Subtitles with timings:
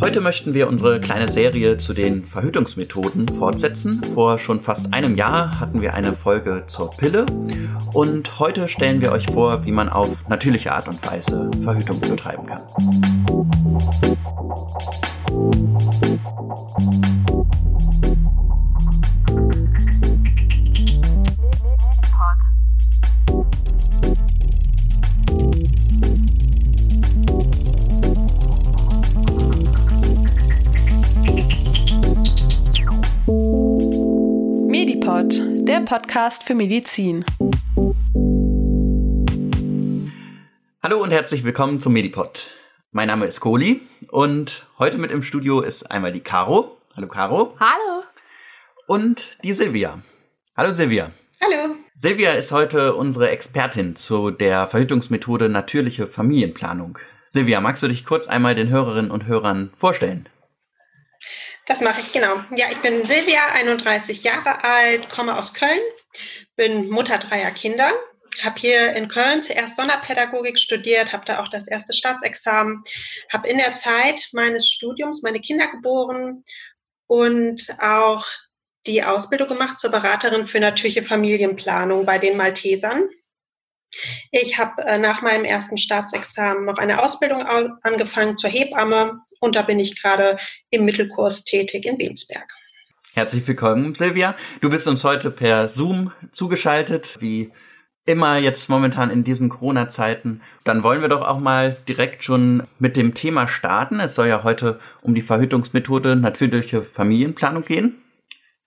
[0.00, 4.02] Heute möchten wir unsere kleine Serie zu den Verhütungsmethoden fortsetzen.
[4.14, 7.26] Vor schon fast einem Jahr hatten wir eine Folge zur Pille
[7.92, 12.46] und heute stellen wir euch vor, wie man auf natürliche Art und Weise Verhütung betreiben
[12.46, 12.62] kann.
[35.66, 37.24] Der Podcast für Medizin.
[40.80, 42.46] Hallo und herzlich willkommen zum Medipod.
[42.92, 43.80] Mein Name ist Kohli
[44.12, 46.76] und heute mit im Studio ist einmal die Caro.
[46.94, 47.56] Hallo Caro.
[47.58, 48.04] Hallo.
[48.86, 49.98] Und die Silvia.
[50.56, 51.10] Hallo Silvia.
[51.42, 51.74] Hallo.
[51.96, 56.96] Silvia ist heute unsere Expertin zu der Verhütungsmethode natürliche Familienplanung.
[57.24, 60.28] Silvia, magst du dich kurz einmal den Hörerinnen und Hörern vorstellen?
[61.66, 62.42] Das mache ich, genau.
[62.54, 65.80] Ja, ich bin Silvia, 31 Jahre alt, komme aus Köln,
[66.54, 67.92] bin Mutter dreier Kinder,
[68.42, 72.84] habe hier in Köln zuerst Sonderpädagogik studiert, habe da auch das erste Staatsexamen,
[73.32, 76.44] habe in der Zeit meines Studiums meine Kinder geboren
[77.08, 78.24] und auch
[78.86, 83.08] die Ausbildung gemacht zur Beraterin für natürliche Familienplanung bei den Maltesern.
[84.30, 87.42] Ich habe äh, nach meinem ersten Staatsexamen noch eine Ausbildung
[87.82, 90.38] angefangen zur Hebamme und da bin ich gerade
[90.70, 92.46] im Mittelkurs tätig in Bensberg.
[93.14, 94.36] Herzlich willkommen, Silvia.
[94.60, 97.50] Du bist uns heute per Zoom zugeschaltet, wie
[98.04, 100.40] immer jetzt momentan in diesen Corona-Zeiten.
[100.64, 104.00] Dann wollen wir doch auch mal direkt schon mit dem Thema starten.
[104.00, 107.96] Es soll ja heute um die Verhütungsmethode natürliche Familienplanung gehen,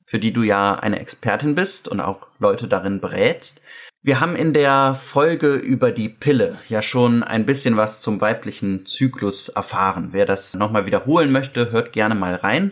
[0.05, 3.61] für die du ja eine Expertin bist und auch Leute darin berätst.
[4.02, 8.86] Wir haben in der Folge über die Pille ja schon ein bisschen was zum weiblichen
[8.86, 10.09] Zyklus erfahren.
[10.14, 12.71] Wer das nochmal wiederholen möchte, hört gerne mal rein.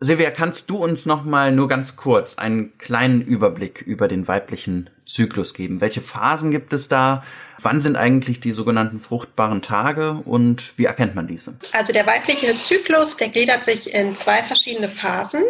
[0.00, 5.54] Silvia, kannst du uns nochmal nur ganz kurz einen kleinen Überblick über den weiblichen Zyklus
[5.54, 5.80] geben?
[5.80, 7.24] Welche Phasen gibt es da?
[7.62, 11.56] Wann sind eigentlich die sogenannten fruchtbaren Tage und wie erkennt man diese?
[11.72, 15.42] Also der weibliche Zyklus, der gliedert sich in zwei verschiedene Phasen.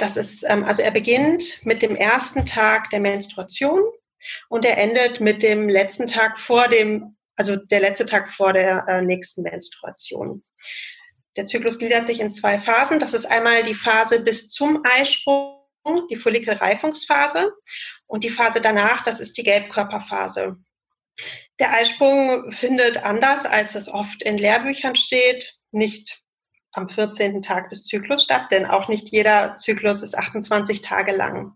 [0.00, 3.78] Das ist, ähm, also er beginnt mit dem ersten Tag der Menstruation
[4.48, 8.86] und er endet mit dem letzten Tag vor dem, also der letzte Tag vor der
[8.88, 10.42] äh, nächsten Menstruation.
[11.36, 13.00] Der Zyklus gliedert sich in zwei Phasen.
[13.00, 15.58] Das ist einmal die Phase bis zum Eisprung,
[16.10, 17.52] die Follikelreifungsphase
[18.06, 20.56] und die Phase danach, das ist die Gelbkörperphase.
[21.58, 26.23] Der Eisprung findet anders, als es oft in Lehrbüchern steht, nicht
[26.74, 27.40] am 14.
[27.40, 31.52] Tag des Zyklus statt, denn auch nicht jeder Zyklus ist 28 Tage lang.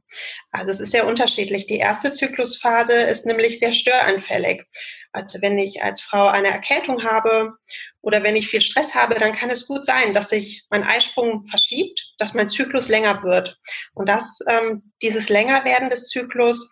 [0.53, 1.67] Also es ist sehr unterschiedlich.
[1.67, 4.65] Die erste Zyklusphase ist nämlich sehr störanfällig.
[5.13, 7.55] Also wenn ich als Frau eine Erkältung habe
[8.01, 11.45] oder wenn ich viel Stress habe, dann kann es gut sein, dass sich mein Eisprung
[11.47, 13.59] verschiebt, dass mein Zyklus länger wird.
[13.95, 16.71] Und das, ähm, dieses Längerwerden des Zyklus,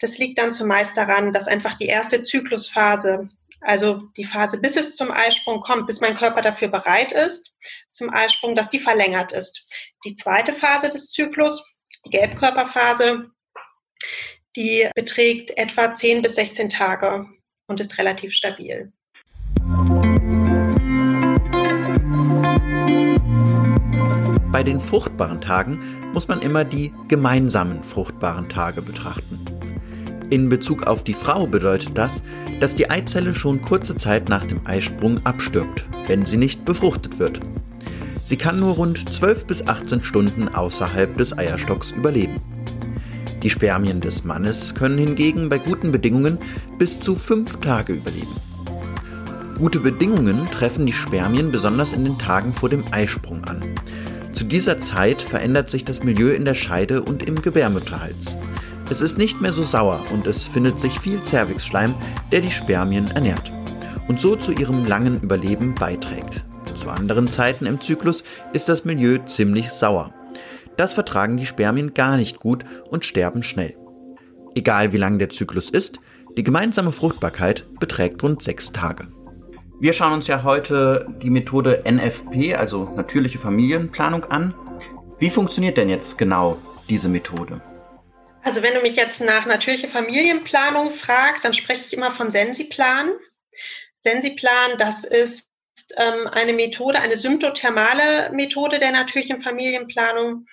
[0.00, 4.96] das liegt dann zumeist daran, dass einfach die erste Zyklusphase also die Phase, bis es
[4.96, 7.52] zum Eisprung kommt, bis mein Körper dafür bereit ist
[7.90, 9.66] zum Eisprung, dass die verlängert ist.
[10.04, 11.64] Die zweite Phase des Zyklus,
[12.06, 13.30] die Gelbkörperphase,
[14.56, 17.26] die beträgt etwa 10 bis 16 Tage
[17.66, 18.92] und ist relativ stabil.
[24.52, 29.49] Bei den fruchtbaren Tagen muss man immer die gemeinsamen fruchtbaren Tage betrachten.
[30.30, 32.22] In Bezug auf die Frau bedeutet das,
[32.60, 37.40] dass die Eizelle schon kurze Zeit nach dem Eisprung abstirbt, wenn sie nicht befruchtet wird.
[38.22, 42.40] Sie kann nur rund 12 bis 18 Stunden außerhalb des Eierstocks überleben.
[43.42, 46.38] Die Spermien des Mannes können hingegen bei guten Bedingungen
[46.78, 48.36] bis zu fünf Tage überleben.
[49.58, 53.64] Gute Bedingungen treffen die Spermien besonders in den Tagen vor dem Eisprung an.
[54.32, 58.36] Zu dieser Zeit verändert sich das Milieu in der Scheide und im Gebärmutterhals.
[58.90, 61.94] Es ist nicht mehr so sauer und es findet sich viel Zervixschleim,
[62.32, 63.52] der die Spermien ernährt
[64.08, 66.44] und so zu ihrem langen Überleben beiträgt.
[66.74, 70.12] Zu anderen Zeiten im Zyklus ist das Milieu ziemlich sauer.
[70.76, 73.76] Das vertragen die Spermien gar nicht gut und sterben schnell.
[74.56, 76.00] Egal wie lang der Zyklus ist,
[76.36, 79.06] die gemeinsame Fruchtbarkeit beträgt rund sechs Tage.
[79.78, 84.52] Wir schauen uns ja heute die Methode NFP, also natürliche Familienplanung, an.
[85.20, 86.58] Wie funktioniert denn jetzt genau
[86.88, 87.60] diese Methode?
[88.42, 93.12] Also wenn du mich jetzt nach natürlicher Familienplanung fragst, dann spreche ich immer von Sensiplan.
[94.00, 95.48] Sensiplan, das ist
[95.96, 100.46] ähm, eine Methode, eine symptothermale Methode der natürlichen Familienplanung.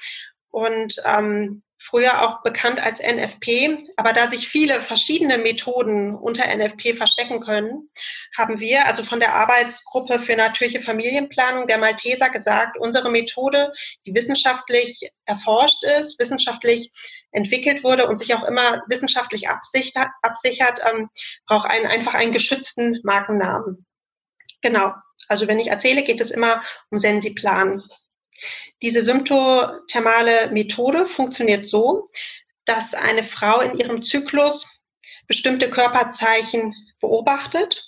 [0.50, 3.88] Und ähm, früher auch bekannt als NFP.
[3.98, 7.90] Aber da sich viele verschiedene Methoden unter NFP verstecken können,
[8.38, 13.72] haben wir also von der Arbeitsgruppe für natürliche Familienplanung der Malteser gesagt, unsere Methode,
[14.06, 16.92] die wissenschaftlich erforscht ist, wissenschaftlich
[17.32, 21.10] entwickelt wurde und sich auch immer wissenschaftlich absichert, absichert ähm,
[21.46, 23.86] braucht einen, einfach einen geschützten Markennamen.
[24.62, 24.94] Genau.
[25.28, 27.84] Also wenn ich erzähle, geht es immer um Sensiplan.
[28.82, 32.10] Diese symptothermale Methode funktioniert so,
[32.66, 34.84] dass eine Frau in ihrem Zyklus
[35.28, 37.84] bestimmte Körperzeichen beobachtet,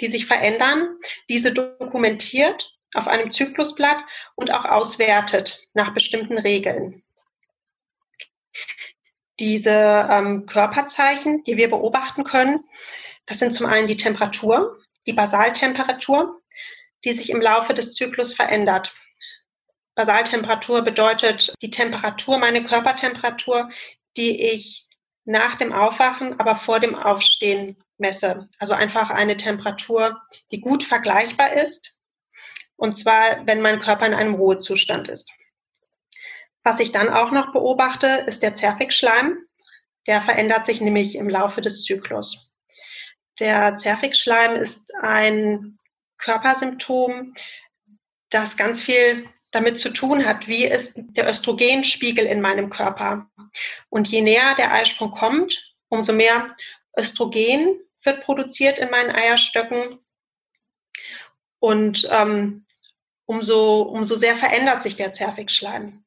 [0.00, 0.96] die sich verändern,
[1.28, 3.98] diese dokumentiert auf einem Zyklusblatt
[4.34, 7.02] und auch auswertet nach bestimmten Regeln.
[9.38, 12.62] Diese ähm, Körperzeichen, die wir beobachten können,
[13.26, 16.42] das sind zum einen die Temperatur, die Basaltemperatur,
[17.04, 18.92] die sich im Laufe des Zyklus verändert.
[19.94, 23.68] Basaltemperatur bedeutet die Temperatur, meine Körpertemperatur,
[24.16, 24.88] die ich
[25.24, 28.48] nach dem Aufwachen, aber vor dem Aufstehen messe.
[28.58, 31.98] Also einfach eine Temperatur, die gut vergleichbar ist.
[32.76, 35.30] Und zwar, wenn mein Körper in einem Ruhezustand ist.
[36.64, 39.38] Was ich dann auch noch beobachte, ist der Zervixschleim.
[40.06, 42.54] Der verändert sich nämlich im Laufe des Zyklus.
[43.38, 45.78] Der Zervixschleim ist ein
[46.18, 47.34] Körpersymptom,
[48.30, 53.30] das ganz viel damit zu tun hat, wie ist der Östrogenspiegel in meinem Körper.
[53.90, 56.56] Und je näher der Eisprung kommt, umso mehr
[56.98, 60.00] Östrogen wird produziert in meinen Eierstöcken
[61.60, 62.66] und ähm,
[63.26, 66.04] umso, umso sehr verändert sich der Zervixschleim.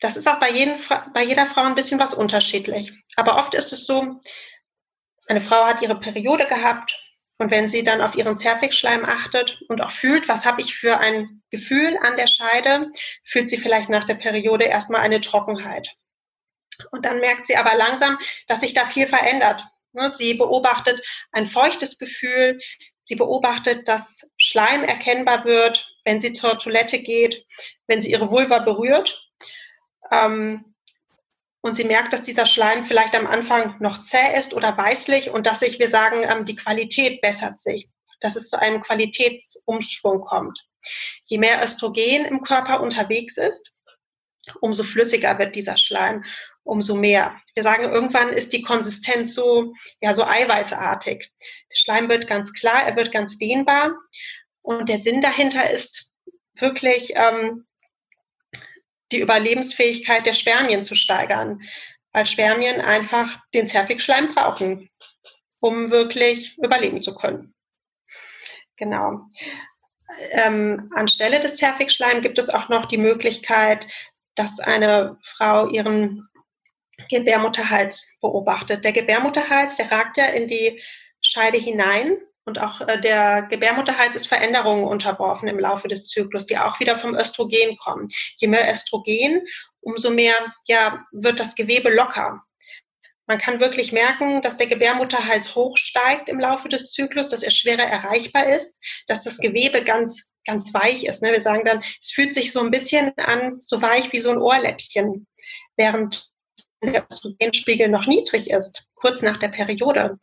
[0.00, 0.74] Das ist auch bei, jeden,
[1.14, 2.92] bei jeder Frau ein bisschen was unterschiedlich.
[3.14, 4.20] Aber oft ist es so,
[5.28, 7.01] eine Frau hat ihre Periode gehabt
[7.42, 11.00] und wenn sie dann auf ihren Zervixschleim achtet und auch fühlt, was habe ich für
[11.00, 12.92] ein Gefühl an der Scheide,
[13.24, 15.96] fühlt sie vielleicht nach der Periode erstmal eine Trockenheit.
[16.92, 18.16] Und dann merkt sie aber langsam,
[18.46, 19.64] dass sich da viel verändert.
[19.90, 21.02] Ne, sie beobachtet
[21.32, 22.60] ein feuchtes Gefühl.
[23.02, 27.44] Sie beobachtet, dass Schleim erkennbar wird, wenn sie zur Toilette geht,
[27.88, 29.32] wenn sie ihre Vulva berührt.
[30.12, 30.71] Ähm,
[31.62, 35.46] und sie merkt, dass dieser Schleim vielleicht am Anfang noch zäh ist oder weißlich und
[35.46, 37.88] dass sich, wir sagen, ähm, die Qualität bessert sich,
[38.20, 40.58] dass es zu einem Qualitätsumschwung kommt.
[41.24, 43.70] Je mehr Östrogen im Körper unterwegs ist,
[44.60, 46.24] umso flüssiger wird dieser Schleim,
[46.64, 47.40] umso mehr.
[47.54, 51.30] Wir sagen, irgendwann ist die Konsistenz so, ja, so eiweißartig.
[51.40, 53.92] Der Schleim wird ganz klar, er wird ganz dehnbar.
[54.62, 56.10] Und der Sinn dahinter ist
[56.54, 57.66] wirklich, ähm,
[59.12, 61.62] die Überlebensfähigkeit der Spermien zu steigern,
[62.12, 64.90] weil Spermien einfach den Zervixschleim brauchen,
[65.60, 67.54] um wirklich überleben zu können.
[68.76, 69.20] Genau.
[70.30, 73.86] Ähm, anstelle des Zervixschleims gibt es auch noch die Möglichkeit,
[74.34, 76.28] dass eine Frau ihren
[77.08, 78.84] Gebärmutterhals beobachtet.
[78.84, 80.82] Der Gebärmutterhals, der ragt ja in die
[81.20, 86.58] Scheide hinein und auch äh, der Gebärmutterhals ist Veränderungen unterworfen im Laufe des Zyklus, die
[86.58, 88.08] auch wieder vom Östrogen kommen.
[88.36, 89.46] Je mehr Östrogen,
[89.80, 90.34] umso mehr
[90.66, 92.42] ja, wird das Gewebe locker.
[93.26, 97.84] Man kann wirklich merken, dass der Gebärmutterhals hochsteigt im Laufe des Zyklus, dass er schwerer
[97.84, 101.22] erreichbar ist, dass das Gewebe ganz, ganz weich ist.
[101.22, 101.30] Ne?
[101.32, 104.38] Wir sagen dann, es fühlt sich so ein bisschen an, so weich wie so ein
[104.38, 105.28] Ohrläppchen,
[105.76, 106.28] während
[106.82, 110.18] der Östrogenspiegel noch niedrig ist, kurz nach der Periode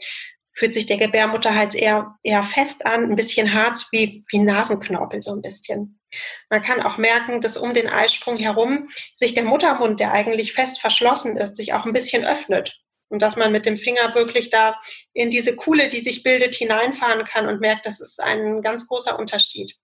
[0.60, 5.32] fühlt sich der Gebärmutterhals eher, eher fest an, ein bisschen hart, wie, wie Nasenknorpel so
[5.32, 5.98] ein bisschen.
[6.50, 10.82] Man kann auch merken, dass um den Eisprung herum sich der Muttermund, der eigentlich fest
[10.82, 12.78] verschlossen ist, sich auch ein bisschen öffnet.
[13.08, 14.78] Und dass man mit dem Finger wirklich da
[15.14, 19.18] in diese Kuhle, die sich bildet, hineinfahren kann und merkt, das ist ein ganz großer
[19.18, 19.78] Unterschied.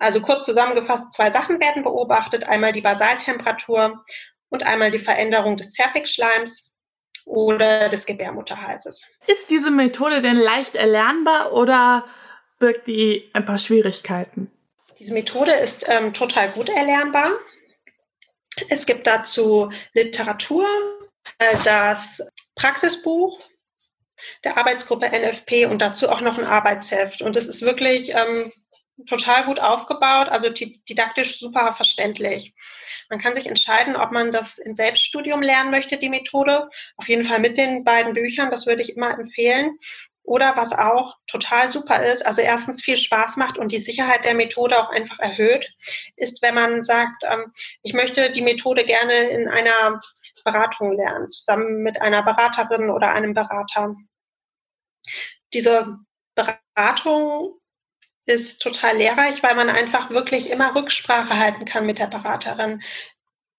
[0.00, 2.48] Also kurz zusammengefasst, zwei Sachen werden beobachtet.
[2.48, 4.04] Einmal die Basaltemperatur
[4.48, 6.74] und einmal die Veränderung des Zervixschleims
[7.26, 9.16] oder des Gebärmutterhalses.
[9.26, 12.06] Ist diese Methode denn leicht erlernbar oder
[12.58, 14.50] birgt die ein paar Schwierigkeiten?
[14.98, 17.30] Diese Methode ist ähm, total gut erlernbar.
[18.68, 20.66] Es gibt dazu Literatur,
[21.38, 22.22] äh, das
[22.54, 23.38] Praxisbuch
[24.44, 27.20] der Arbeitsgruppe NFP und dazu auch noch ein Arbeitsheft.
[27.20, 28.50] Und es ist wirklich ähm,
[29.06, 32.54] total gut aufgebaut, also didaktisch super verständlich.
[33.08, 36.68] Man kann sich entscheiden, ob man das im Selbststudium lernen möchte, die Methode.
[36.96, 39.78] Auf jeden Fall mit den beiden Büchern, das würde ich immer empfehlen.
[40.26, 44.34] Oder was auch total super ist, also erstens viel Spaß macht und die Sicherheit der
[44.34, 45.72] Methode auch einfach erhöht,
[46.16, 50.00] ist, wenn man sagt, ähm, ich möchte die Methode gerne in einer
[50.44, 53.94] Beratung lernen, zusammen mit einer Beraterin oder einem Berater.
[55.52, 55.96] Diese
[56.34, 57.60] Beratung
[58.26, 62.82] ist total lehrreich, weil man einfach wirklich immer Rücksprache halten kann mit der Beraterin.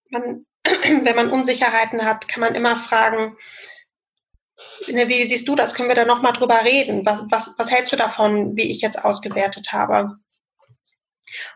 [0.09, 0.45] Man
[1.03, 3.37] wenn man Unsicherheiten hat, kann man immer fragen,
[4.87, 5.73] ne, wie siehst du das?
[5.73, 7.05] Können wir da nochmal drüber reden?
[7.05, 10.17] Was, was, was hältst du davon, wie ich jetzt ausgewertet habe?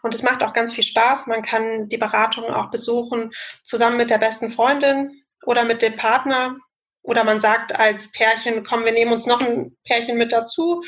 [0.01, 1.27] Und es macht auch ganz viel Spaß.
[1.27, 3.31] Man kann die Beratung auch besuchen,
[3.63, 6.57] zusammen mit der besten Freundin oder mit dem Partner.
[7.03, 10.83] Oder man sagt als Pärchen, komm, wir nehmen uns noch ein Pärchen mit dazu.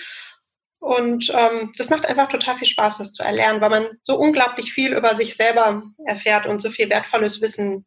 [0.84, 4.74] Und ähm, das macht einfach total viel Spaß, das zu erlernen, weil man so unglaublich
[4.74, 7.86] viel über sich selber erfährt und so viel wertvolles Wissen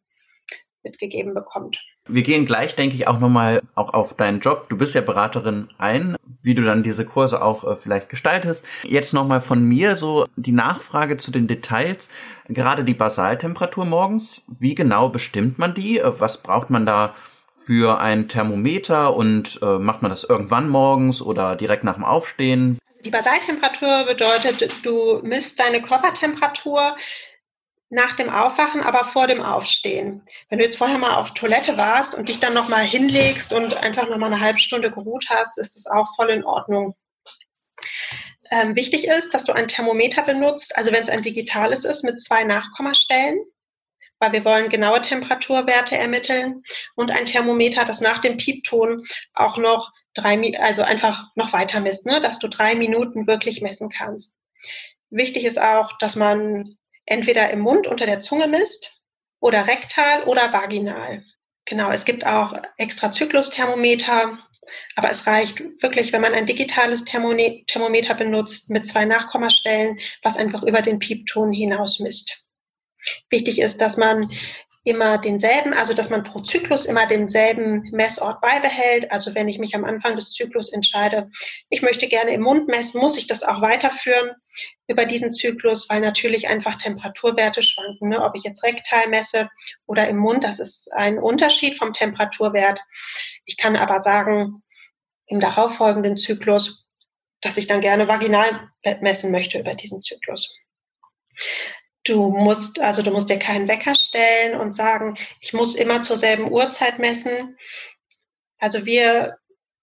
[0.81, 1.79] mitgegeben bekommt.
[2.07, 4.67] Wir gehen gleich, denke ich, auch nochmal auch auf deinen Job.
[4.69, 8.65] Du bist ja Beraterin ein, wie du dann diese Kurse auch äh, vielleicht gestaltest.
[8.81, 12.09] Jetzt nochmal von mir so die Nachfrage zu den Details.
[12.49, 14.47] Gerade die Basaltemperatur morgens.
[14.59, 15.99] Wie genau bestimmt man die?
[15.99, 17.13] Äh, was braucht man da
[17.57, 22.79] für ein Thermometer und äh, macht man das irgendwann morgens oder direkt nach dem Aufstehen?
[23.07, 26.97] Die Basaltemperatur bedeutet, du misst deine Körpertemperatur
[27.89, 30.27] nach dem Aufwachen, aber vor dem Aufstehen.
[30.49, 34.09] Wenn du jetzt vorher mal auf Toilette warst und dich dann nochmal hinlegst und einfach
[34.09, 36.95] nochmal eine halbe Stunde geruht hast, ist das auch voll in Ordnung.
[38.51, 42.21] Ähm, wichtig ist, dass du ein Thermometer benutzt, also wenn es ein digitales ist, mit
[42.21, 43.39] zwei Nachkommastellen,
[44.19, 46.61] weil wir wollen genaue Temperaturwerte ermitteln
[46.95, 52.05] und ein Thermometer, das nach dem Piepton auch noch drei, also einfach noch weiter misst,
[52.05, 54.35] ne, dass du drei Minuten wirklich messen kannst.
[55.09, 59.01] Wichtig ist auch, dass man entweder im Mund unter der Zunge misst
[59.39, 61.23] oder rektal oder vaginal.
[61.65, 64.37] Genau, es gibt auch extra Zyklusthermometer,
[64.95, 70.63] aber es reicht wirklich, wenn man ein digitales Thermometer benutzt mit zwei Nachkommastellen, was einfach
[70.63, 72.43] über den Piepton hinaus misst.
[73.29, 74.31] Wichtig ist, dass man
[74.87, 79.11] immer denselben, also dass man pro Zyklus immer denselben Messort beibehält.
[79.11, 81.29] Also wenn ich mich am Anfang des Zyklus entscheide,
[81.69, 84.31] ich möchte gerne im Mund messen, muss ich das auch weiterführen
[84.87, 88.09] über diesen Zyklus, weil natürlich einfach Temperaturwerte schwanken.
[88.09, 88.23] Ne?
[88.23, 89.49] Ob ich jetzt rektal messe
[89.87, 92.79] oder im Mund, das ist ein Unterschied vom Temperaturwert.
[93.43, 94.63] Ich kann aber sagen,
[95.25, 96.89] im darauffolgenden Zyklus,
[97.41, 98.69] dass ich dann gerne vaginal
[99.01, 100.57] messen möchte über diesen Zyklus.
[102.07, 106.15] Du musst, also du musst dir keinen Wecker stellen und sagen, ich muss immer zur
[106.15, 107.57] selben Uhrzeit messen.
[108.59, 109.37] Also wir,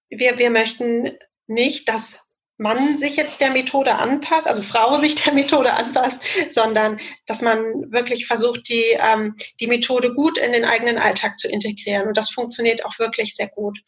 [0.09, 1.16] wir, wir möchten
[1.47, 2.25] nicht, dass
[2.57, 7.93] Mann sich jetzt der Methode anpasst, also Frau sich der Methode anpasst, sondern dass man
[7.93, 12.09] wirklich versucht, die, ähm, die Methode gut in den eigenen Alltag zu integrieren.
[12.09, 13.78] Und das funktioniert auch wirklich sehr gut.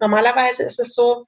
[0.00, 1.26] Normalerweise ist es so,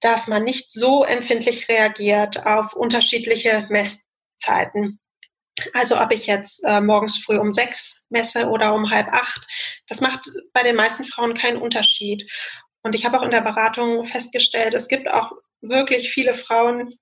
[0.00, 5.00] dass man nicht so empfindlich reagiert auf unterschiedliche Messzeiten.
[5.72, 9.46] Also ob ich jetzt äh, morgens früh um sechs messe oder um halb acht,
[9.88, 12.30] das macht bei den meisten Frauen keinen Unterschied.
[12.82, 16.92] Und ich habe auch in der Beratung festgestellt, es gibt auch wirklich viele Frauen,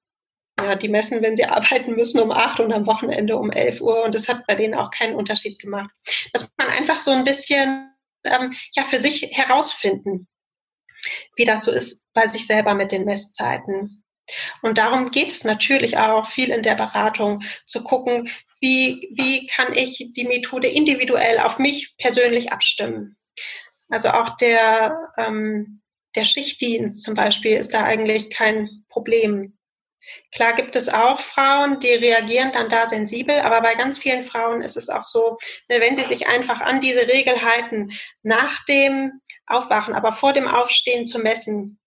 [0.61, 4.05] ja, die messen, wenn sie arbeiten müssen um acht und am Wochenende um elf Uhr.
[4.05, 5.91] Und das hat bei denen auch keinen Unterschied gemacht.
[6.33, 7.93] Das muss man einfach so ein bisschen
[8.25, 10.29] ähm, ja, für sich herausfinden,
[11.37, 14.04] wie das so ist bei sich selber mit den Messzeiten.
[14.63, 19.75] Und darum geht es natürlich auch viel in der Beratung, zu gucken, wie, wie kann
[19.75, 23.17] ich die Methode individuell auf mich persönlich abstimmen.
[23.91, 25.83] Also auch der, ähm,
[26.15, 29.59] der Schichtdienst zum Beispiel ist da eigentlich kein Problem.
[30.33, 34.61] Klar gibt es auch Frauen, die reagieren dann da sensibel, aber bei ganz vielen Frauen
[34.61, 35.39] ist es auch so,
[35.69, 37.91] ne, wenn sie sich einfach an diese Regel halten,
[38.23, 41.79] nach dem Aufwachen, aber vor dem Aufstehen zu messen,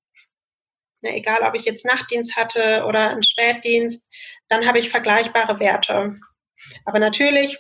[1.02, 4.08] ne, egal ob ich jetzt Nachtdienst hatte oder einen Spätdienst,
[4.48, 6.16] dann habe ich vergleichbare Werte.
[6.86, 7.58] Aber natürlich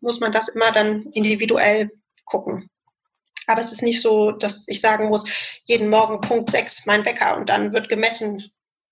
[0.00, 1.90] muss man das immer dann individuell
[2.24, 2.70] gucken.
[3.46, 5.24] Aber es ist nicht so, dass ich sagen muss,
[5.64, 8.50] jeden Morgen Punkt 6 mein Wecker und dann wird gemessen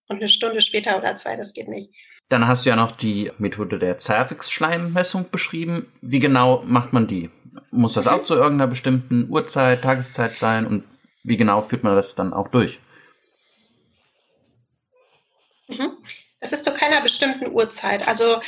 [0.09, 1.93] und eine Stunde später oder zwei, das geht nicht.
[2.29, 5.91] Dann hast du ja noch die Methode der Cervix-Schleimmessung beschrieben.
[6.03, 7.31] Wie genau macht man die?
[7.71, 8.11] Muss das mhm.
[8.11, 10.67] auch zu irgendeiner bestimmten Uhrzeit, Tageszeit sein?
[10.67, 10.85] Und
[11.23, 12.81] wie genau führt man das dann auch durch?
[15.69, 15.99] Mhm.
[16.41, 18.07] Das ist zu keiner bestimmten Uhrzeit.
[18.07, 18.41] Also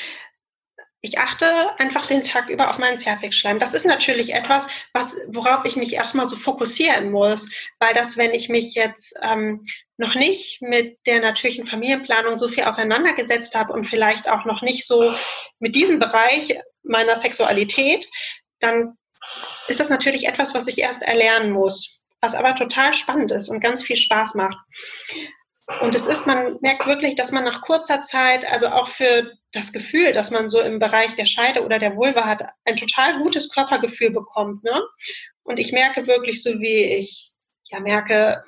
[1.03, 1.47] ich achte
[1.79, 3.59] einfach den Tag über auf meinen Zervixschleim.
[3.59, 7.49] Das ist natürlich etwas, was, worauf ich mich erstmal so fokussieren muss,
[7.79, 9.65] weil das, wenn ich mich jetzt ähm,
[9.97, 14.87] noch nicht mit der natürlichen Familienplanung so viel auseinandergesetzt habe und vielleicht auch noch nicht
[14.87, 15.15] so
[15.59, 18.07] mit diesem Bereich meiner Sexualität,
[18.59, 18.99] dann
[19.69, 23.61] ist das natürlich etwas, was ich erst erlernen muss, was aber total spannend ist und
[23.61, 24.57] ganz viel Spaß macht.
[25.81, 29.73] Und es ist, man merkt wirklich, dass man nach kurzer Zeit, also auch für das
[29.73, 33.51] Gefühl, dass man so im Bereich der Scheide oder der Vulva hat, ein total gutes
[33.51, 34.65] Körpergefühl bekommt.
[34.65, 34.83] Ne?
[35.43, 37.33] Und ich merke wirklich so, wie ich
[37.71, 38.43] ja merke,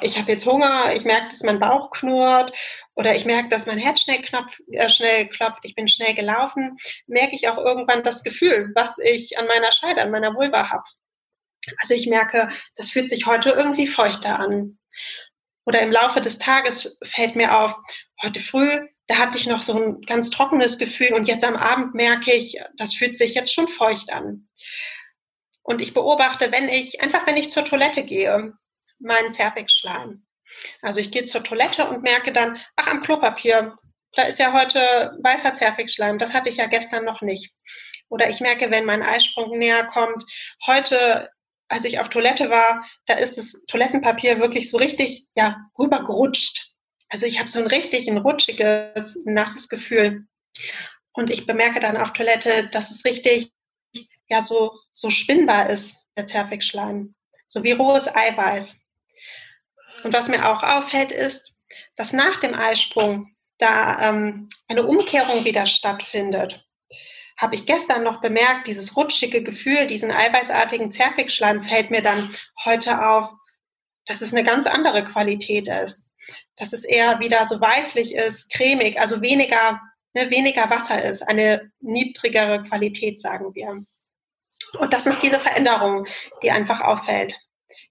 [0.00, 2.52] ich habe jetzt Hunger, ich merke, dass mein Bauch knurrt
[2.94, 6.76] oder ich merke, dass mein Herz schnell, knopf, äh, schnell klopft, ich bin schnell gelaufen,
[7.06, 10.84] merke ich auch irgendwann das Gefühl, was ich an meiner Scheide, an meiner Vulva habe.
[11.78, 14.78] Also ich merke, das fühlt sich heute irgendwie feuchter an.
[15.66, 17.74] Oder im Laufe des Tages fällt mir auf,
[18.22, 21.94] heute früh, da hatte ich noch so ein ganz trockenes Gefühl und jetzt am Abend
[21.94, 24.48] merke ich, das fühlt sich jetzt schon feucht an.
[25.62, 28.54] Und ich beobachte, wenn ich, einfach wenn ich zur Toilette gehe,
[29.00, 30.24] meinen Zervixschleim.
[30.82, 33.76] Also ich gehe zur Toilette und merke dann, ach, am Klopapier,
[34.12, 37.52] da ist ja heute weißer Zervixschleim, das hatte ich ja gestern noch nicht.
[38.08, 40.24] Oder ich merke, wenn mein Eisprung näher kommt,
[40.66, 41.28] heute,
[41.68, 46.74] als ich auf Toilette war, da ist das Toilettenpapier wirklich so richtig, ja, rübergerutscht.
[47.08, 50.26] Also ich habe so ein richtig ein rutschiges, nasses Gefühl.
[51.12, 53.52] Und ich bemerke dann auf Toilette, dass es richtig,
[54.28, 57.14] ja, so, so spinnbar ist, der Zervixschleim.
[57.46, 58.82] So wie rohes Eiweiß.
[60.02, 61.54] Und was mir auch auffällt, ist,
[61.96, 66.65] dass nach dem Eisprung da ähm, eine Umkehrung wieder stattfindet.
[67.36, 73.06] Habe ich gestern noch bemerkt, dieses rutschige Gefühl, diesen eiweißartigen Zervixschleim fällt mir dann heute
[73.06, 73.30] auf,
[74.06, 76.10] dass es eine ganz andere Qualität ist.
[76.56, 79.80] Dass es eher wieder so weißlich ist, cremig, also weniger,
[80.14, 83.84] ne, weniger Wasser ist, eine niedrigere Qualität, sagen wir.
[84.78, 86.06] Und das ist diese Veränderung,
[86.42, 87.38] die einfach auffällt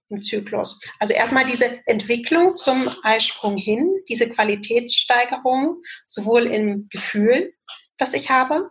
[0.08, 0.80] im Zyklus.
[0.98, 7.54] Also erstmal diese Entwicklung zum Eisprung hin, diese Qualitätssteigerung, sowohl im Gefühl,
[7.96, 8.70] das ich habe,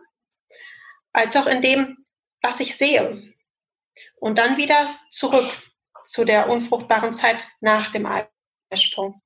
[1.16, 2.04] als auch in dem,
[2.42, 3.34] was ich sehe.
[4.16, 5.50] Und dann wieder zurück
[6.04, 8.06] zu der unfruchtbaren Zeit nach dem
[8.70, 9.22] Eisprung.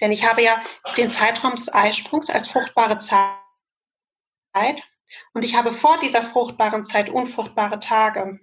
[0.00, 0.60] Denn ich habe ja
[0.96, 3.36] den Zeitraum des Eisprungs als fruchtbare Zeit
[5.32, 8.40] und ich habe vor dieser fruchtbaren Zeit unfruchtbare Tage.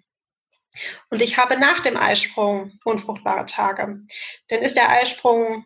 [1.10, 4.02] Und ich habe nach dem Eisprung unfruchtbare Tage.
[4.50, 5.66] Denn ist der Eisprung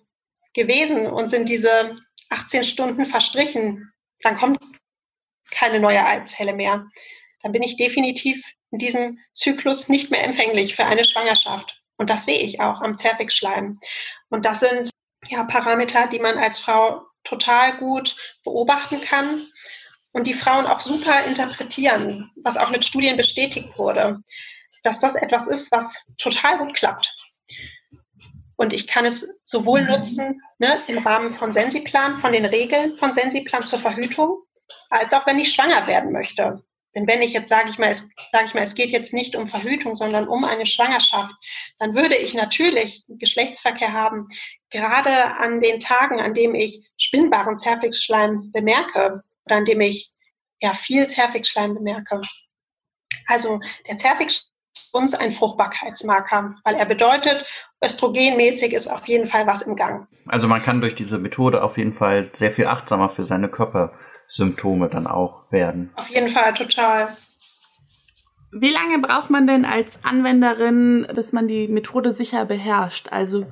[0.54, 1.96] gewesen und sind diese
[2.30, 4.71] 18 Stunden verstrichen, dann kommt
[5.62, 6.86] keine neue Eizelle mehr.
[7.42, 11.82] Dann bin ich definitiv in diesem Zyklus nicht mehr empfänglich für eine Schwangerschaft.
[11.98, 13.80] Und das sehe ich auch am Zervixschleim.
[14.30, 14.90] Und das sind
[15.28, 19.46] ja Parameter, die man als Frau total gut beobachten kann
[20.14, 24.22] und die Frauen auch super interpretieren, was auch mit Studien bestätigt wurde
[24.84, 27.16] dass das etwas ist, was total gut klappt.
[28.56, 33.14] Und ich kann es sowohl nutzen ne, im Rahmen von Sensiplan, von den Regeln von
[33.14, 34.44] Sensiplan zur Verhütung,
[34.90, 36.64] als auch wenn ich schwanger werden möchte.
[36.96, 39.36] Denn wenn ich jetzt sage ich mal, es, sage ich mal, es geht jetzt nicht
[39.36, 41.34] um Verhütung, sondern um eine Schwangerschaft,
[41.80, 44.28] dann würde ich natürlich Geschlechtsverkehr haben,
[44.70, 50.12] gerade an den Tagen, an dem ich spinnbaren Zervixschleim bemerke oder an dem ich
[50.60, 52.22] ja viel Zervixschleim bemerke.
[53.28, 54.52] Also der Zervixschleim
[54.94, 57.46] uns ein Fruchtbarkeitsmarker, weil er bedeutet,
[57.84, 60.08] östrogenmäßig ist auf jeden Fall was im Gang.
[60.28, 63.50] Also man kann durch diese Methode auf jeden Fall sehr viel achtsamer für seine
[64.32, 65.92] Körpersymptome dann auch werden.
[65.96, 67.08] Auf jeden Fall, total.
[68.54, 73.10] Wie lange braucht man denn als Anwenderin, bis man die Methode sicher beherrscht?
[73.12, 73.46] Also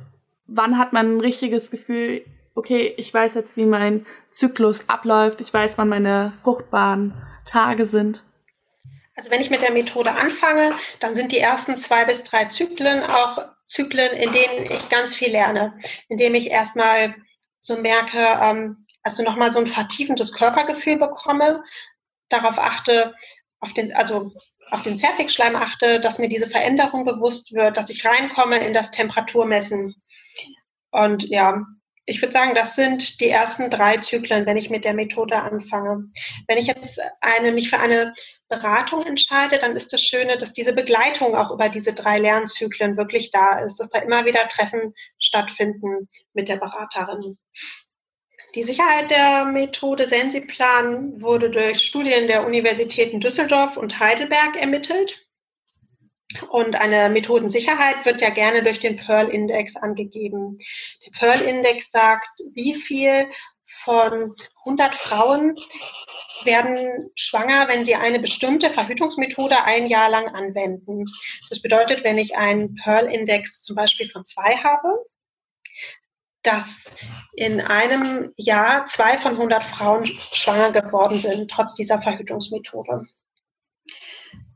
[0.48, 5.54] wann hat man ein richtiges Gefühl, okay, ich weiß jetzt, wie mein Zyklus abläuft, ich
[5.54, 7.14] weiß, wann meine fruchtbaren
[7.46, 8.24] Tage sind?
[9.16, 13.04] Also wenn ich mit der Methode anfange, dann sind die ersten zwei bis drei Zyklen
[13.04, 17.14] auch Zyklen, in denen ich ganz viel lerne, indem ich erstmal
[17.60, 21.64] so merke, ähm, also nochmal so ein vertiefendes Körpergefühl bekomme,
[22.30, 23.16] darauf achte,
[23.60, 24.32] auf den, also
[24.72, 28.92] auf den Zervixschleim achte, dass mir diese Veränderung bewusst wird, dass ich reinkomme in das
[28.92, 29.96] Temperaturmessen.
[30.92, 31.64] Und ja,
[32.06, 36.10] ich würde sagen, das sind die ersten drei Zyklen, wenn ich mit der Methode anfange.
[36.48, 38.14] Wenn ich jetzt eine, mich für eine
[38.48, 43.30] Beratung entscheide, dann ist das Schöne, dass diese Begleitung auch über diese drei Lernzyklen wirklich
[43.32, 47.38] da ist, dass da immer wieder Treffen stattfinden mit der Beraterin.
[48.56, 55.28] Die Sicherheit der Methode Sensiplan wurde durch Studien der Universitäten Düsseldorf und Heidelberg ermittelt.
[56.50, 60.58] Und eine Methodensicherheit wird ja gerne durch den Pearl-Index angegeben.
[61.06, 63.28] Der Pearl-Index sagt, wie viel
[63.66, 64.36] von
[64.66, 65.56] 100 Frauen
[66.44, 71.06] werden schwanger, wenn sie eine bestimmte Verhütungsmethode ein Jahr lang anwenden.
[71.50, 75.06] Das bedeutet, wenn ich einen Pearl-Index zum Beispiel von zwei habe,
[76.44, 76.92] dass
[77.34, 83.08] in einem Jahr zwei von 100 Frauen schwanger geworden sind, trotz dieser Verhütungsmethode.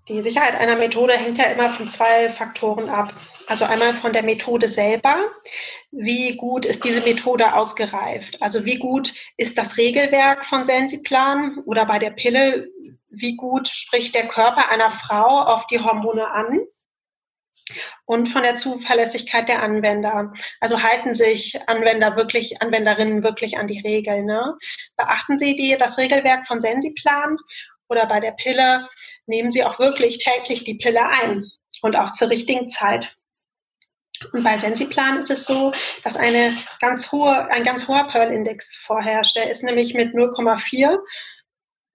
[0.10, 3.14] Die Sicherheit einer Methode hängt ja immer von zwei Faktoren ab.
[3.48, 5.32] Also einmal von der Methode selber.
[5.92, 8.42] Wie gut ist diese Methode ausgereift?
[8.42, 12.68] Also wie gut ist das Regelwerk von Sensiplan oder bei der Pille?
[13.10, 16.60] Wie gut spricht der Körper einer Frau auf die Hormone an?
[18.06, 20.34] Und von der Zuverlässigkeit der Anwender.
[20.60, 24.26] Also halten sich Anwender wirklich, Anwenderinnen wirklich an die Regeln.
[24.26, 24.58] Ne?
[24.98, 27.38] Beachten Sie die, das Regelwerk von Sensiplan
[27.90, 28.88] oder bei der Pille
[29.26, 31.50] nehmen Sie auch wirklich täglich die Pille ein
[31.82, 33.14] und auch zur richtigen Zeit.
[34.32, 35.74] Und bei Sensiplan ist es so,
[36.04, 39.36] dass eine ganz hohe, ein ganz hoher Pearl-Index vorherrscht.
[39.36, 40.98] Der ist nämlich mit 0,4,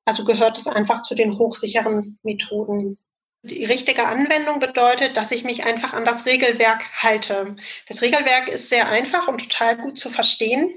[0.05, 2.99] also gehört es einfach zu den hochsicheren Methoden.
[3.43, 7.55] Die richtige Anwendung bedeutet, dass ich mich einfach an das Regelwerk halte.
[7.87, 10.75] Das Regelwerk ist sehr einfach und total gut zu verstehen.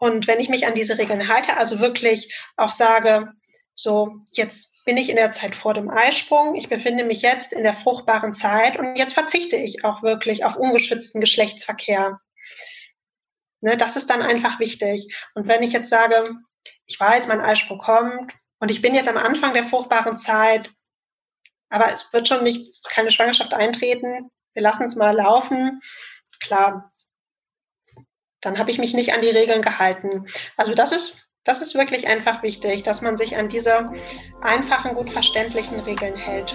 [0.00, 3.32] Und wenn ich mich an diese Regeln halte, also wirklich auch sage,
[3.74, 7.62] so jetzt bin ich in der Zeit vor dem Eisprung, ich befinde mich jetzt in
[7.62, 12.20] der fruchtbaren Zeit und jetzt verzichte ich auch wirklich auf ungeschützten Geschlechtsverkehr.
[13.60, 15.14] Ne, das ist dann einfach wichtig.
[15.36, 16.32] Und wenn ich jetzt sage,
[16.86, 20.70] ich weiß, mein Eisprung kommt und ich bin jetzt am Anfang der fruchtbaren Zeit,
[21.68, 24.30] aber es wird schon nicht keine Schwangerschaft eintreten.
[24.54, 25.80] Wir lassen es mal laufen.
[26.40, 26.92] Klar,
[28.40, 30.28] dann habe ich mich nicht an die Regeln gehalten.
[30.56, 33.90] Also das ist, das ist wirklich einfach wichtig, dass man sich an diese
[34.42, 36.54] einfachen, gut verständlichen Regeln hält.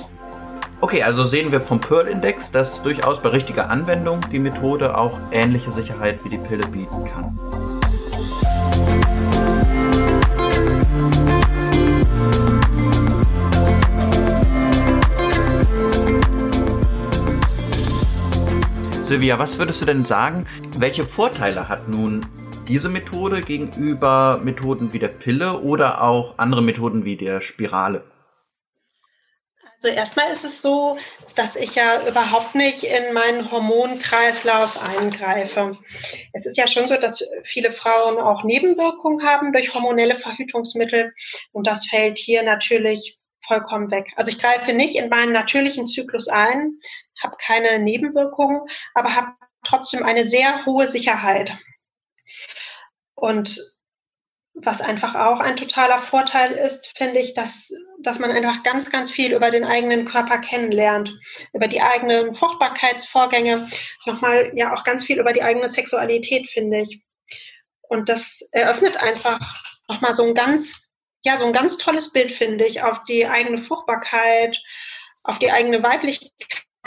[0.79, 5.73] Okay, also sehen wir vom Pearl-Index, dass durchaus bei richtiger Anwendung die Methode auch ähnliche
[5.73, 7.76] Sicherheit wie die Pille bieten kann.
[19.07, 20.47] Silvia, was würdest du denn sagen,
[20.79, 22.25] welche Vorteile hat nun
[22.67, 28.03] diese Methode gegenüber Methoden wie der Pille oder auch andere Methoden wie der Spirale?
[29.81, 30.97] Also erstmal ist es so,
[31.37, 35.77] dass ich ja überhaupt nicht in meinen Hormonkreislauf eingreife.
[36.33, 41.13] Es ist ja schon so, dass viele Frauen auch Nebenwirkungen haben durch hormonelle Verhütungsmittel
[41.53, 43.17] und das fällt hier natürlich
[43.47, 44.11] vollkommen weg.
[44.15, 46.77] Also ich greife nicht in meinen natürlichen Zyklus ein,
[47.21, 48.61] habe keine Nebenwirkungen,
[48.93, 49.33] aber habe
[49.63, 51.55] trotzdem eine sehr hohe Sicherheit.
[53.15, 53.59] Und
[54.53, 59.11] was einfach auch ein totaler Vorteil ist, finde ich, dass, dass man einfach ganz, ganz
[59.11, 61.13] viel über den eigenen Körper kennenlernt,
[61.53, 63.69] über die eigenen Fruchtbarkeitsvorgänge,
[64.05, 67.03] nochmal ja auch ganz viel über die eigene Sexualität, finde ich.
[67.81, 69.39] Und das eröffnet einfach
[69.87, 70.86] nochmal so ein ganz
[71.27, 74.61] ja, so ein ganz tolles Bild, finde ich, auf die eigene Fruchtbarkeit,
[75.23, 76.31] auf die eigene Weiblichkeit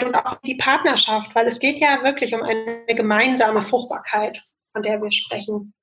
[0.02, 4.40] und auch die Partnerschaft, weil es geht ja wirklich um eine gemeinsame Fruchtbarkeit,
[4.72, 5.74] von der wir sprechen.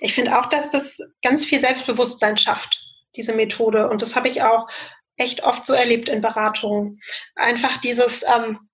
[0.00, 2.78] Ich finde auch, dass das ganz viel Selbstbewusstsein schafft,
[3.16, 3.88] diese Methode.
[3.88, 4.68] Und das habe ich auch
[5.16, 7.00] echt oft so erlebt in Beratungen.
[7.36, 8.69] Einfach dieses, ähm,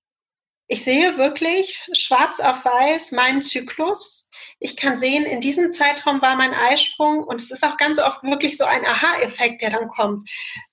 [0.69, 4.29] ich sehe wirklich schwarz auf weiß meinen Zyklus.
[4.59, 8.23] Ich kann sehen, in diesem Zeitraum war mein Eisprung und es ist auch ganz oft
[8.25, 10.29] wirklich so ein Aha-Effekt, der dann kommt,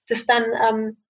[0.08, 1.03] dass dann ähm,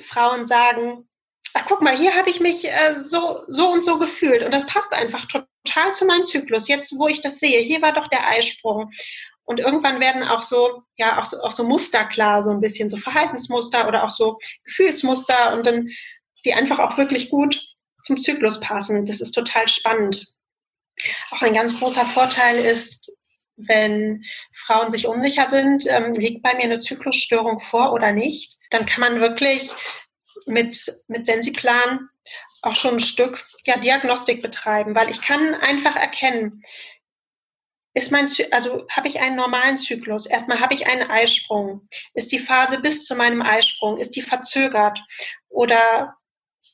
[0.00, 1.08] Frauen sagen,
[1.52, 4.66] ach guck mal, hier habe ich mich äh, so, so und so gefühlt und das
[4.66, 6.68] passt einfach total zu meinem Zyklus.
[6.68, 8.90] Jetzt, wo ich das sehe, hier war doch der Eisprung.
[9.46, 12.88] Und irgendwann werden auch so, ja, auch so, auch so Muster klar, so ein bisschen
[12.88, 15.90] so Verhaltensmuster oder auch so Gefühlsmuster und dann
[16.46, 17.73] die einfach auch wirklich gut
[18.04, 19.06] zum Zyklus passen.
[19.06, 20.26] Das ist total spannend.
[21.30, 23.12] Auch ein ganz großer Vorteil ist,
[23.56, 28.86] wenn Frauen sich unsicher sind, ähm, liegt bei mir eine Zyklusstörung vor oder nicht, dann
[28.86, 29.70] kann man wirklich
[30.46, 32.08] mit, mit Sensiplan
[32.62, 36.62] auch schon ein Stück ja, Diagnostik betreiben, weil ich kann einfach erkennen,
[37.96, 40.26] ist mein, also habe ich einen normalen Zyklus?
[40.26, 41.88] Erstmal habe ich einen Eisprung.
[42.14, 44.98] Ist die Phase bis zu meinem Eisprung, ist die verzögert?
[45.48, 46.16] Oder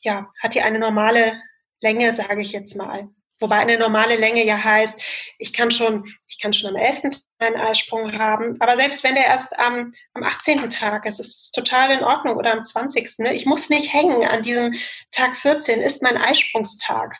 [0.03, 1.41] ja, hat die eine normale
[1.81, 3.09] Länge, sage ich jetzt mal.
[3.41, 5.03] Wobei eine normale Länge ja heißt,
[5.39, 7.01] ich kann schon, ich kann schon am 11.
[7.01, 8.61] Tag einen Eisprung haben.
[8.61, 10.69] Aber selbst wenn der erst am, am 18.
[10.69, 13.19] Tag ist, ist es total in Ordnung oder am 20.
[13.19, 13.35] Ne?
[13.35, 14.75] Ich muss nicht hängen an diesem
[15.11, 17.17] Tag 14, ist mein Eisprungstag.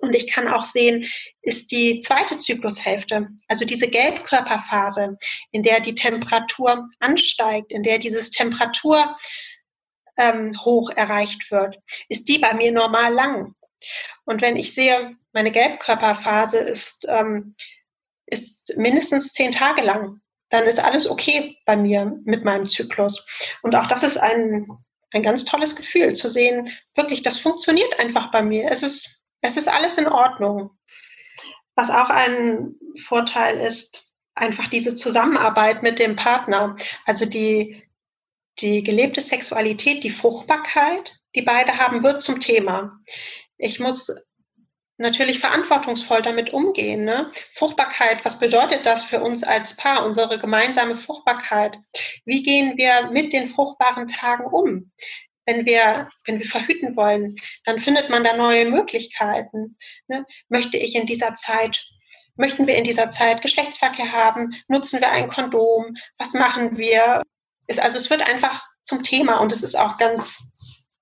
[0.00, 1.08] Und ich kann auch sehen,
[1.40, 5.16] ist die zweite Zyklushälfte, also diese Gelbkörperphase,
[5.50, 9.16] in der die Temperatur ansteigt, in der dieses Temperatur
[10.22, 13.54] ähm, hoch erreicht wird, ist die bei mir normal lang.
[14.24, 17.56] Und wenn ich sehe, meine Gelbkörperphase ist, ähm,
[18.26, 23.24] ist mindestens zehn Tage lang, dann ist alles okay bei mir mit meinem Zyklus.
[23.62, 24.68] Und auch das ist ein,
[25.10, 28.70] ein ganz tolles Gefühl, zu sehen, wirklich, das funktioniert einfach bei mir.
[28.70, 30.70] Es ist, es ist alles in Ordnung.
[31.74, 36.76] Was auch ein Vorteil ist, einfach diese Zusammenarbeit mit dem Partner.
[37.06, 37.82] Also die,
[38.60, 42.98] die gelebte Sexualität, die Fruchtbarkeit, die beide haben, wird zum Thema.
[43.58, 44.14] Ich muss
[44.98, 47.04] natürlich verantwortungsvoll damit umgehen.
[47.04, 47.30] Ne?
[47.54, 51.76] Fruchtbarkeit, was bedeutet das für uns als Paar, unsere gemeinsame Fruchtbarkeit?
[52.24, 54.92] Wie gehen wir mit den fruchtbaren Tagen um?
[55.46, 57.34] wenn wir, wenn wir verhüten wollen,
[57.64, 59.76] dann findet man da neue Möglichkeiten.
[60.08, 60.24] Ne?
[60.48, 61.84] Möchte ich in dieser Zeit,
[62.36, 64.54] möchten wir in dieser Zeit Geschlechtsverkehr haben?
[64.68, 65.96] Nutzen wir ein Kondom?
[66.18, 67.22] Was machen wir?
[67.80, 70.52] Also es wird einfach zum Thema und es ist auch ganz,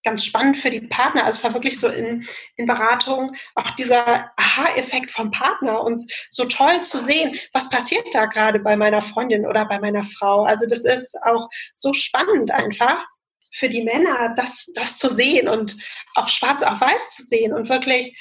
[0.05, 1.25] ganz spannend für die Partner.
[1.25, 6.45] Also es war wirklich so in, in Beratung auch dieser Aha-Effekt vom Partner und so
[6.45, 10.45] toll zu sehen, was passiert da gerade bei meiner Freundin oder bei meiner Frau.
[10.45, 13.07] Also das ist auch so spannend einfach
[13.55, 15.77] für die Männer, das, das zu sehen und
[16.15, 18.17] auch schwarz auf weiß zu sehen und wirklich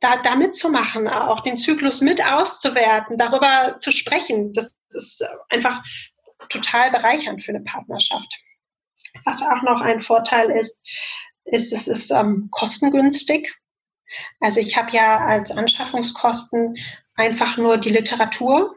[0.00, 4.52] da, da mitzumachen, auch den Zyklus mit auszuwerten, darüber zu sprechen.
[4.52, 5.82] Das ist einfach
[6.48, 8.32] total bereichernd für eine Partnerschaft.
[9.24, 10.80] Was auch noch ein Vorteil ist,
[11.44, 13.54] ist, es ist ähm, kostengünstig.
[14.40, 16.76] Also ich habe ja als Anschaffungskosten
[17.16, 18.76] einfach nur die Literatur,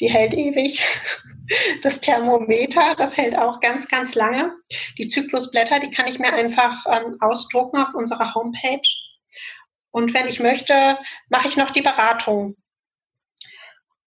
[0.00, 0.82] die hält ewig.
[1.82, 4.56] Das Thermometer, das hält auch ganz, ganz lange.
[4.96, 8.80] Die Zyklusblätter, die kann ich mir einfach ähm, ausdrucken auf unserer Homepage.
[9.90, 12.56] Und wenn ich möchte, mache ich noch die Beratung.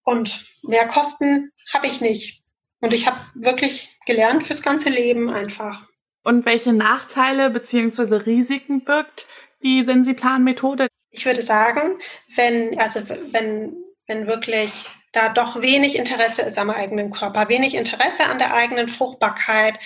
[0.08, 2.42] Und mehr Kosten habe ich nicht.
[2.80, 5.86] Und ich habe wirklich gelernt fürs ganze Leben einfach.
[6.24, 8.14] Und welche Nachteile bzw.
[8.16, 9.26] Risiken birgt
[9.62, 10.88] die Sensiplan-Methode?
[11.10, 11.98] Ich würde sagen,
[12.36, 14.72] wenn, also wenn, wenn wirklich
[15.12, 19.78] da doch wenig Interesse ist am eigenen Körper, wenig Interesse an der eigenen Fruchtbarkeit,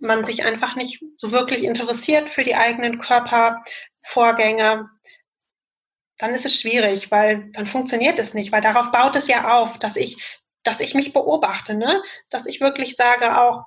[0.00, 4.90] man sich einfach nicht so wirklich interessiert für die eigenen Körpervorgänge,
[6.24, 9.78] dann ist es schwierig, weil dann funktioniert es nicht, weil darauf baut es ja auf,
[9.78, 10.16] dass ich
[10.62, 12.02] dass ich mich beobachte, ne?
[12.30, 13.66] dass ich wirklich sage auch,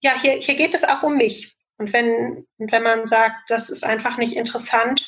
[0.00, 1.54] ja, hier, hier geht es auch um mich.
[1.76, 5.06] Und wenn, und wenn man sagt, das ist einfach nicht interessant,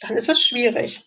[0.00, 1.06] dann ist es schwierig.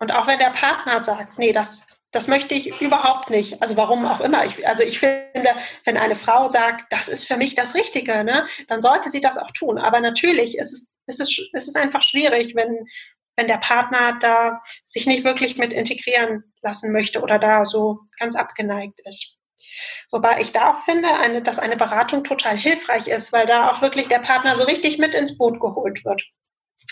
[0.00, 3.62] Und auch wenn der Partner sagt, nee, das, das möchte ich überhaupt nicht.
[3.62, 4.44] Also warum auch immer.
[4.44, 8.48] Ich, also ich finde, wenn eine Frau sagt, das ist für mich das Richtige, ne,
[8.66, 9.78] dann sollte sie das auch tun.
[9.78, 12.86] Aber natürlich ist es, ist es, ist es einfach schwierig, wenn,
[13.36, 18.36] wenn der Partner da sich nicht wirklich mit integrieren lassen möchte oder da so ganz
[18.36, 19.38] abgeneigt ist.
[20.10, 23.82] Wobei ich da auch finde, eine, dass eine Beratung total hilfreich ist, weil da auch
[23.82, 26.22] wirklich der Partner so richtig mit ins Boot geholt wird.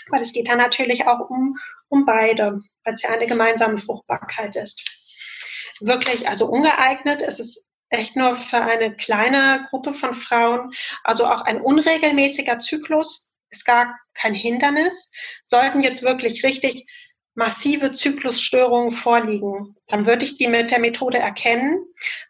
[0.09, 4.55] Weil es geht da natürlich auch um, um beide, weil es ja eine gemeinsame Fruchtbarkeit
[4.55, 4.83] ist.
[5.79, 10.73] Wirklich, also ungeeignet ist es echt nur für eine kleine Gruppe von Frauen.
[11.03, 15.11] Also auch ein unregelmäßiger Zyklus ist gar kein Hindernis.
[15.43, 16.85] Sollten jetzt wirklich richtig
[17.35, 21.83] massive Zyklusstörungen vorliegen, dann würde ich die mit der Methode erkennen.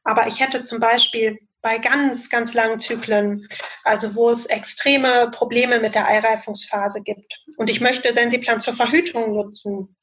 [0.04, 3.48] Aber ich hätte zum Beispiel bei ganz, ganz langen Zyklen,
[3.84, 9.34] also wo es extreme Probleme mit der Eireifungsphase gibt und ich möchte Sensiplan zur Verhütung
[9.34, 9.96] nutzen,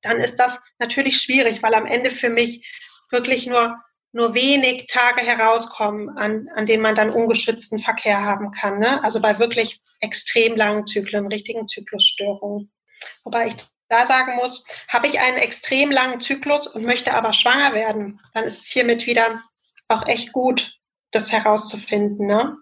[0.00, 2.66] dann ist das natürlich schwierig, weil am Ende für mich
[3.10, 3.78] wirklich nur
[4.14, 8.78] nur wenig Tage herauskommen, an, an denen man dann ungeschützten Verkehr haben kann.
[8.78, 9.02] Ne?
[9.02, 12.72] Also bei wirklich extrem langen Zyklen, richtigen Zyklusstörungen.
[13.24, 13.54] Wobei ich
[13.88, 18.44] da sagen muss, habe ich einen extrem langen Zyklus und möchte aber schwanger werden, dann
[18.44, 19.42] ist es hiermit wieder
[19.88, 20.78] auch echt gut,
[21.10, 22.26] das herauszufinden.
[22.26, 22.56] Ne?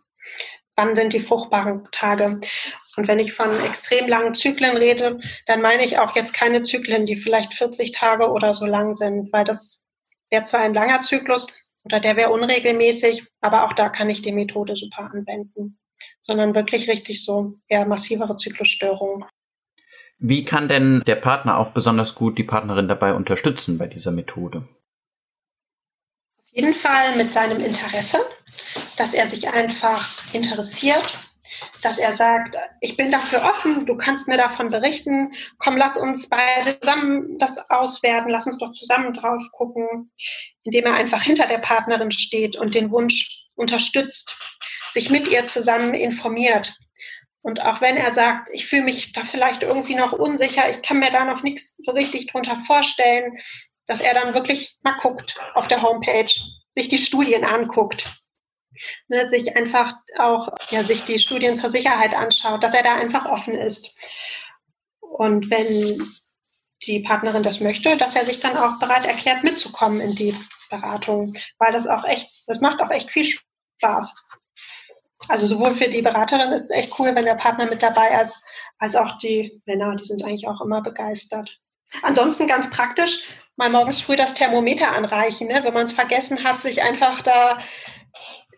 [0.74, 2.40] Wann sind die fruchtbaren Tage?
[2.96, 7.06] Und wenn ich von extrem langen Zyklen rede, dann meine ich auch jetzt keine Zyklen,
[7.06, 9.81] die vielleicht 40 Tage oder so lang sind, weil das
[10.32, 14.32] wäre zwar ein langer Zyklus oder der wäre unregelmäßig, aber auch da kann ich die
[14.32, 15.78] Methode super anwenden,
[16.20, 19.24] sondern wirklich richtig so eher massivere Zyklusstörungen.
[20.18, 24.68] Wie kann denn der Partner auch besonders gut die Partnerin dabei unterstützen bei dieser Methode?
[26.38, 28.18] Auf jeden Fall mit seinem Interesse,
[28.96, 31.31] dass er sich einfach interessiert
[31.82, 36.28] dass er sagt, ich bin dafür offen, du kannst mir davon berichten, komm, lass uns
[36.28, 40.10] beide zusammen das auswerten, lass uns doch zusammen drauf gucken,
[40.64, 44.38] indem er einfach hinter der Partnerin steht und den Wunsch unterstützt,
[44.92, 46.74] sich mit ihr zusammen informiert.
[47.42, 51.00] Und auch wenn er sagt, ich fühle mich da vielleicht irgendwie noch unsicher, ich kann
[51.00, 53.38] mir da noch nichts so richtig drunter vorstellen,
[53.86, 56.32] dass er dann wirklich mal guckt auf der Homepage,
[56.74, 58.21] sich die Studien anguckt
[59.08, 63.26] ne, sich einfach auch, ja, sich die Studien zur Sicherheit anschaut, dass er da einfach
[63.26, 63.98] offen ist.
[65.00, 65.98] Und wenn
[66.86, 70.34] die Partnerin das möchte, dass er sich dann auch bereit erklärt, mitzukommen in die
[70.70, 74.24] Beratung, weil das auch echt, das macht auch echt viel Spaß.
[75.28, 78.42] Also sowohl für die Beraterin ist es echt cool, wenn der Partner mit dabei ist,
[78.78, 81.60] als auch die Männer, die sind eigentlich auch immer begeistert.
[82.02, 85.62] Ansonsten ganz praktisch, mal morgens früh das Thermometer anreichen, ne?
[85.62, 87.58] wenn man es vergessen hat, sich einfach da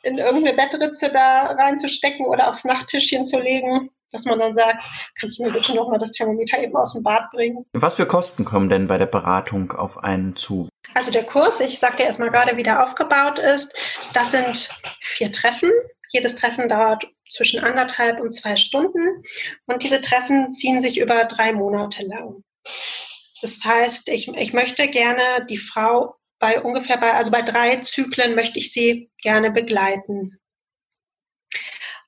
[0.05, 4.83] in irgendeine Bettritze da reinzustecken oder aufs Nachttischchen zu legen, dass man dann sagt,
[5.19, 7.67] kannst du mir bitte nochmal das Thermometer eben aus dem Bad bringen.
[7.73, 10.69] Was für Kosten kommen denn bei der Beratung auf einen zu?
[10.95, 13.75] Also der Kurs, ich sagte erstmal gerade, wie der aufgebaut ist,
[14.15, 15.71] das sind vier Treffen.
[16.11, 19.25] Jedes Treffen dauert zwischen anderthalb und zwei Stunden
[19.67, 22.45] und diese Treffen ziehen sich über drei Monate lang.
[23.43, 28.35] Das heißt, ich, ich möchte gerne die Frau bei ungefähr bei, also bei drei Zyklen
[28.35, 30.39] möchte ich sie gerne begleiten.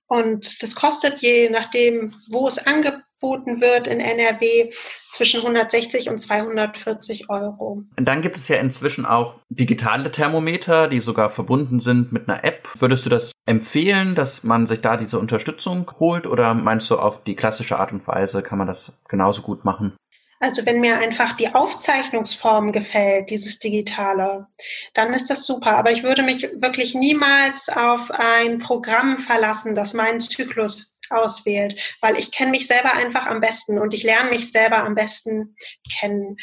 [0.07, 4.70] Und das kostet je nachdem, wo es angeboten wird in NRW,
[5.16, 7.83] zwischen 160 und 240 Euro.
[7.96, 12.44] Und dann gibt es ja inzwischen auch digitale Thermometer, die sogar verbunden sind mit einer
[12.44, 12.68] App.
[12.74, 17.24] Würdest du das empfehlen, dass man sich da diese Unterstützung holt oder meinst du, auf
[17.24, 19.96] die klassische Art und Weise kann man das genauso gut machen?
[20.38, 24.46] Also wenn mir einfach die Aufzeichnungsform gefällt, dieses Digitale,
[24.92, 25.77] dann ist das super.
[25.77, 32.18] Aber ich würde mich wirklich niemals auf ein Programm verlassen, das meinen Zyklus auswählt, weil
[32.18, 35.57] ich kenne mich selber einfach am besten und ich lerne mich selber am besten
[36.01, 36.37] kennen.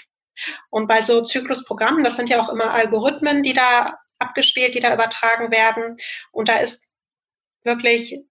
[0.69, 4.93] Und bei so Zyklusprogrammen, das sind ja auch immer Algorithmen, die da abgespielt, die da
[4.93, 5.97] übertragen werden.
[6.31, 6.89] Und da ist
[7.63, 8.25] wirklich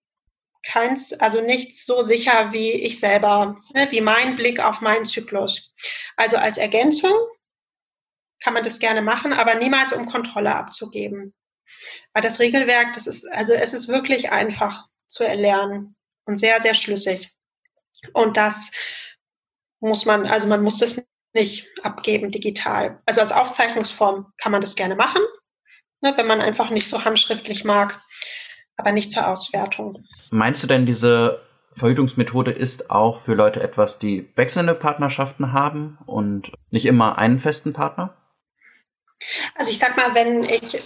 [0.62, 5.74] keins, also nichts so sicher wie ich selber, ne, wie mein Blick auf meinen Zyklus.
[6.16, 7.14] Also als Ergänzung
[8.40, 11.34] kann man das gerne machen, aber niemals um Kontrolle abzugeben.
[12.12, 15.96] Weil das Regelwerk, das ist, also es ist wirklich einfach zu erlernen
[16.26, 17.32] und sehr, sehr schlüssig.
[18.12, 18.70] Und das
[19.80, 21.02] muss man, also man muss das
[21.34, 23.00] nicht abgeben digital.
[23.06, 25.22] Also als Aufzeichnungsform kann man das gerne machen,
[26.00, 28.00] ne, wenn man einfach nicht so handschriftlich mag
[28.76, 30.04] aber nicht zur Auswertung.
[30.30, 31.40] Meinst du denn, diese
[31.72, 37.72] Verhütungsmethode ist auch für Leute etwas, die wechselnde Partnerschaften haben und nicht immer einen festen
[37.72, 38.14] Partner?
[39.54, 40.82] Also ich sag mal, wenn ich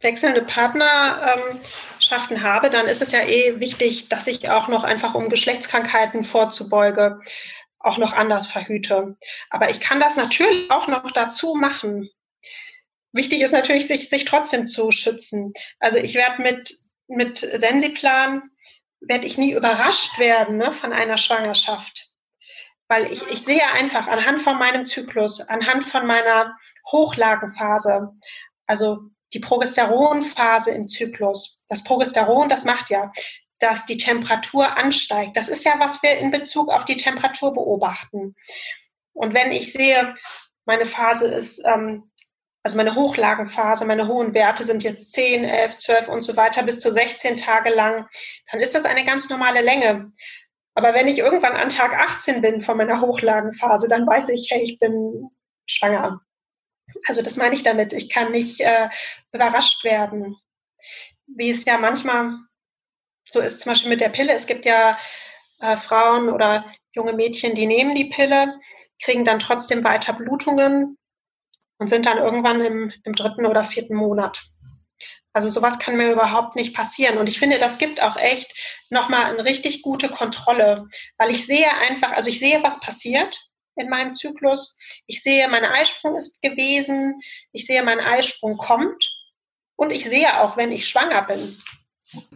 [0.00, 5.28] wechselnde Partnerschaften habe, dann ist es ja eh wichtig, dass ich auch noch einfach um
[5.28, 7.20] Geschlechtskrankheiten vorzubeuge,
[7.78, 9.16] auch noch anders verhüte.
[9.50, 12.08] Aber ich kann das natürlich auch noch dazu machen.
[13.12, 15.52] Wichtig ist natürlich, sich, sich trotzdem zu schützen.
[15.80, 16.72] Also ich werde mit
[17.10, 18.50] mit Sensiplan
[19.00, 22.12] werde ich nie überrascht werden ne, von einer Schwangerschaft.
[22.88, 26.56] Weil ich, ich sehe einfach anhand von meinem Zyklus, anhand von meiner
[26.90, 28.10] Hochlagenphase,
[28.66, 29.00] also
[29.32, 31.64] die Progesteronphase im Zyklus.
[31.68, 33.12] Das Progesteron, das macht ja,
[33.58, 35.36] dass die Temperatur ansteigt.
[35.36, 38.34] Das ist ja, was wir in Bezug auf die Temperatur beobachten.
[39.12, 40.16] Und wenn ich sehe,
[40.64, 42.09] meine Phase ist ähm,
[42.62, 46.80] also meine Hochlagenphase, meine hohen Werte sind jetzt 10, 11, 12 und so weiter bis
[46.80, 48.06] zu 16 Tage lang,
[48.50, 50.12] dann ist das eine ganz normale Länge.
[50.74, 54.62] Aber wenn ich irgendwann an Tag 18 bin von meiner Hochlagenphase, dann weiß ich, hey,
[54.62, 55.30] ich bin
[55.66, 56.20] schwanger.
[57.06, 57.92] Also das meine ich damit.
[57.92, 58.88] Ich kann nicht äh,
[59.32, 60.36] überrascht werden.
[61.26, 62.38] Wie es ja manchmal
[63.24, 64.32] so ist, zum Beispiel mit der Pille.
[64.32, 64.98] Es gibt ja
[65.60, 68.58] äh, Frauen oder junge Mädchen, die nehmen die Pille,
[69.02, 70.98] kriegen dann trotzdem weiter Blutungen,
[71.80, 74.46] und sind dann irgendwann im, im dritten oder vierten Monat.
[75.32, 77.16] Also sowas kann mir überhaupt nicht passieren.
[77.18, 78.52] Und ich finde, das gibt auch echt
[78.90, 80.88] nochmal eine richtig gute Kontrolle,
[81.18, 84.76] weil ich sehe einfach, also ich sehe, was passiert in meinem Zyklus.
[85.06, 87.20] Ich sehe, mein Eisprung ist gewesen.
[87.52, 89.16] Ich sehe, mein Eisprung kommt.
[89.76, 91.56] Und ich sehe auch, wenn ich schwanger bin.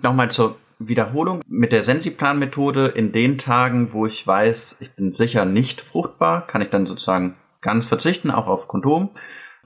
[0.01, 5.45] Nochmal zur Wiederholung mit der Sensiplan-Methode in den Tagen, wo ich weiß, ich bin sicher
[5.45, 9.11] nicht fruchtbar, kann ich dann sozusagen ganz verzichten, auch auf Kondom.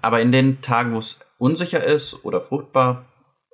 [0.00, 3.04] Aber in den Tagen, wo es unsicher ist oder fruchtbar,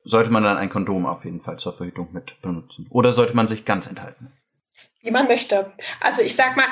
[0.04, 2.86] sollte man dann ein Kondom auf jeden Fall zur Verhütung mit benutzen.
[2.90, 4.30] Oder sollte man sich ganz enthalten?
[5.00, 5.72] Wie man möchte.
[6.00, 6.68] Also ich sag mal,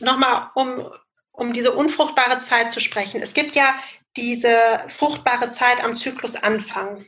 [0.00, 0.88] nochmal, um,
[1.32, 3.20] um diese unfruchtbare Zeit zu sprechen.
[3.20, 3.74] Es gibt ja
[4.16, 4.48] diese
[4.88, 7.04] fruchtbare Zeit am Zyklusanfang.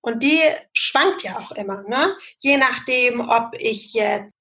[0.00, 0.40] Und die
[0.72, 2.16] schwankt ja auch immer, ne?
[2.38, 4.32] Je nachdem, ob ich jetzt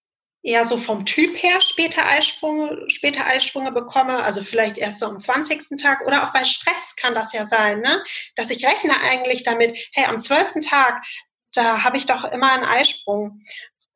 [0.43, 5.19] eher so vom Typ her später Eisprünge, später Eisprünge bekomme, also vielleicht erst so am
[5.19, 5.79] 20.
[5.81, 8.03] Tag oder auch bei Stress kann das ja sein, ne?
[8.35, 10.67] dass ich rechne eigentlich damit, hey, am 12.
[10.67, 11.03] Tag,
[11.53, 13.43] da habe ich doch immer einen Eisprung.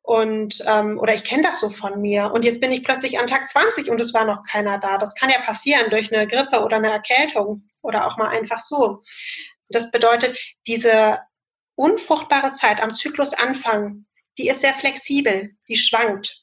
[0.02, 3.26] Und ähm, oder ich kenne das so von mir und jetzt bin ich plötzlich an
[3.26, 4.98] Tag 20 und es war noch keiner da.
[4.98, 9.02] Das kann ja passieren durch eine Grippe oder eine Erkältung oder auch mal einfach so.
[9.68, 11.18] Das bedeutet, diese
[11.74, 14.06] unfruchtbare Zeit am Zyklusanfang,
[14.38, 16.42] die ist sehr flexibel, die schwankt.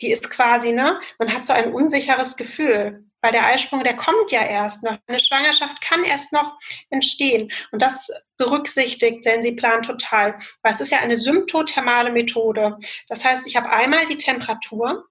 [0.00, 4.30] Die ist quasi, ne, man hat so ein unsicheres Gefühl, weil der Eisprung, der kommt
[4.30, 4.96] ja erst noch.
[5.06, 6.58] Eine Schwangerschaft kann erst noch
[6.90, 7.50] entstehen.
[7.72, 12.78] Und das berücksichtigt Sensiplan total, weil es ist ja eine symptothermale Methode.
[13.08, 15.04] Das heißt, ich habe einmal die Temperatur,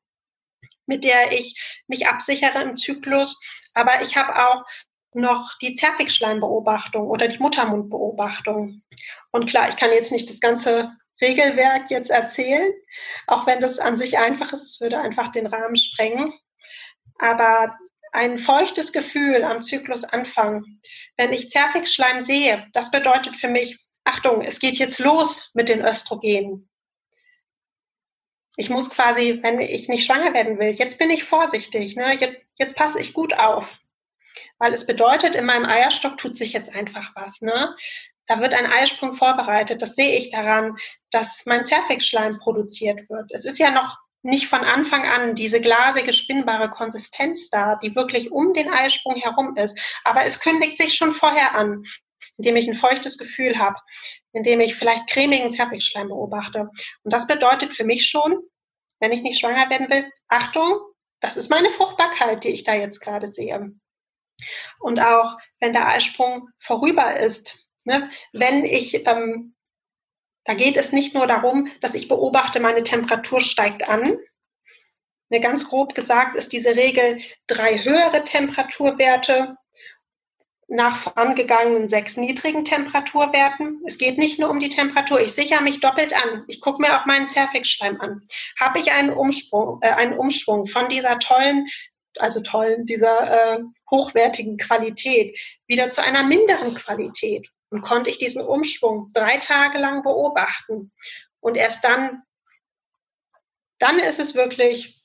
[0.86, 3.38] mit der ich mich absichere im Zyklus,
[3.74, 4.64] aber ich habe auch
[5.14, 8.84] noch die Zervixschleimbeobachtung oder die Muttermundbeobachtung.
[9.32, 12.72] Und klar, ich kann jetzt nicht das ganze Regelwerk jetzt erzählen,
[13.26, 16.34] auch wenn das an sich einfach ist, es würde einfach den Rahmen sprengen.
[17.20, 17.78] Aber
[18.12, 20.64] ein feuchtes Gefühl am Zyklusanfang,
[21.18, 25.84] wenn ich Zervixschleim sehe, das bedeutet für mich, Achtung, es geht jetzt los mit den
[25.84, 26.70] Östrogenen.
[28.56, 32.14] Ich muss quasi, wenn ich nicht schwanger werden will, jetzt bin ich vorsichtig, ne?
[32.16, 33.78] jetzt, jetzt passe ich gut auf.
[34.58, 37.42] Weil es bedeutet, in meinem Eierstock tut sich jetzt einfach was.
[37.42, 37.76] Ne?
[38.28, 39.82] Da wird ein Eisprung vorbereitet.
[39.82, 40.78] Das sehe ich daran,
[41.12, 43.32] dass mein Zervixschleim produziert wird.
[43.32, 48.32] Es ist ja noch nicht von Anfang an diese glasige, spinnbare Konsistenz da, die wirklich
[48.32, 49.80] um den Eisprung herum ist.
[50.04, 51.84] Aber es kündigt sich schon vorher an,
[52.38, 53.78] indem ich ein feuchtes Gefühl habe,
[54.34, 56.70] indem ich vielleicht cremigen Zervixschleim beobachte.
[57.04, 58.38] Und das bedeutet für mich schon,
[59.00, 60.80] wenn ich nicht schwanger werden will, Achtung,
[61.20, 63.72] das ist meine Fruchtbarkeit, die ich da jetzt gerade sehe.
[64.80, 69.56] Und auch wenn der Eisprung vorüber ist, ne, wenn ich ähm,
[70.48, 74.18] da geht es nicht nur darum, dass ich beobachte, meine Temperatur steigt an.
[75.30, 79.58] Ne, ganz grob gesagt ist diese Regel drei höhere Temperaturwerte
[80.70, 83.82] nach vorangegangenen sechs niedrigen Temperaturwerten.
[83.86, 85.20] Es geht nicht nur um die Temperatur.
[85.20, 86.44] Ich sichere mich doppelt an.
[86.48, 88.22] Ich gucke mir auch meinen Zervixschleim an.
[88.60, 91.68] Habe ich einen Umschwung, äh, einen Umschwung von dieser tollen,
[92.20, 93.60] also tollen, dieser äh,
[93.92, 97.48] hochwertigen Qualität wieder zu einer minderen Qualität?
[97.70, 100.92] Und konnte ich diesen Umschwung drei Tage lang beobachten.
[101.40, 102.24] Und erst dann,
[103.78, 105.02] dann ist es wirklich,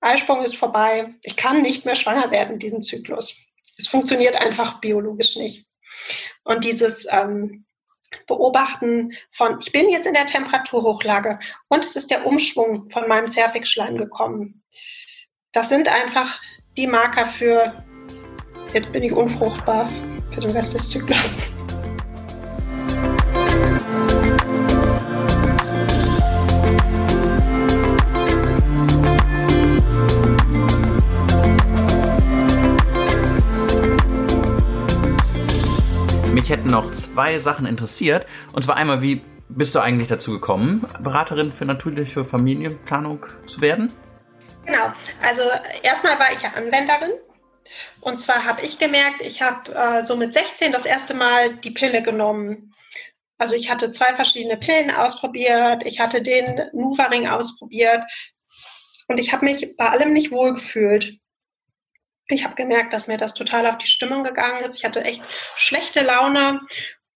[0.00, 1.14] Eisprung ist vorbei.
[1.22, 3.36] Ich kann nicht mehr schwanger werden, diesen Zyklus.
[3.76, 5.66] Es funktioniert einfach biologisch nicht.
[6.44, 7.66] Und dieses ähm,
[8.26, 11.38] Beobachten von, ich bin jetzt in der Temperaturhochlage
[11.68, 14.62] und es ist der Umschwung von meinem Zervixschleim gekommen.
[15.52, 16.40] Das sind einfach
[16.76, 17.84] die Marker für,
[18.72, 19.88] jetzt bin ich unfruchtbar
[20.40, 21.38] für den Rest des Zyklus.
[36.32, 38.26] Mich hätten noch zwei Sachen interessiert.
[38.52, 43.92] Und zwar einmal, wie bist du eigentlich dazu gekommen, Beraterin für natürliche Familienplanung zu werden?
[44.64, 45.42] Genau, also
[45.82, 47.12] erstmal war ich ja Anwenderin
[48.00, 51.70] und zwar habe ich gemerkt, ich habe äh, so mit 16 das erste Mal die
[51.70, 52.74] Pille genommen.
[53.38, 58.02] Also ich hatte zwei verschiedene Pillen ausprobiert, ich hatte den Nuvaring ausprobiert
[59.08, 61.18] und ich habe mich bei allem nicht wohl gefühlt.
[62.28, 64.76] Ich habe gemerkt, dass mir das total auf die Stimmung gegangen ist.
[64.76, 65.22] Ich hatte echt
[65.56, 66.60] schlechte Laune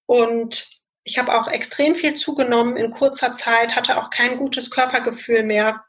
[0.07, 0.67] und
[1.05, 5.85] ich habe auch extrem viel zugenommen in kurzer Zeit, hatte auch kein gutes Körpergefühl mehr.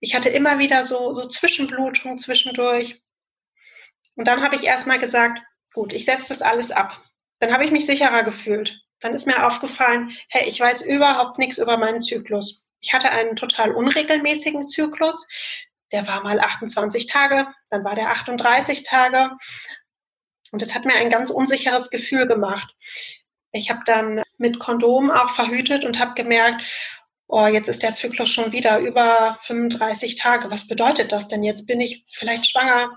[0.00, 3.02] Ich hatte immer wieder so, so Zwischenblutung zwischendurch.
[4.18, 5.38] Und dann habe ich erstmal gesagt,
[5.72, 7.00] gut, ich setze das alles ab.
[7.38, 8.82] Dann habe ich mich sicherer gefühlt.
[8.98, 12.66] Dann ist mir aufgefallen, hey, ich weiß überhaupt nichts über meinen Zyklus.
[12.80, 15.24] Ich hatte einen total unregelmäßigen Zyklus.
[15.92, 19.30] Der war mal 28 Tage, dann war der 38 Tage.
[20.50, 22.74] Und das hat mir ein ganz unsicheres Gefühl gemacht.
[23.52, 26.64] Ich habe dann mit Kondom auch verhütet und habe gemerkt,
[27.28, 30.50] oh, jetzt ist der Zyklus schon wieder über 35 Tage.
[30.50, 31.44] Was bedeutet das denn?
[31.44, 32.90] Jetzt bin ich vielleicht schwanger.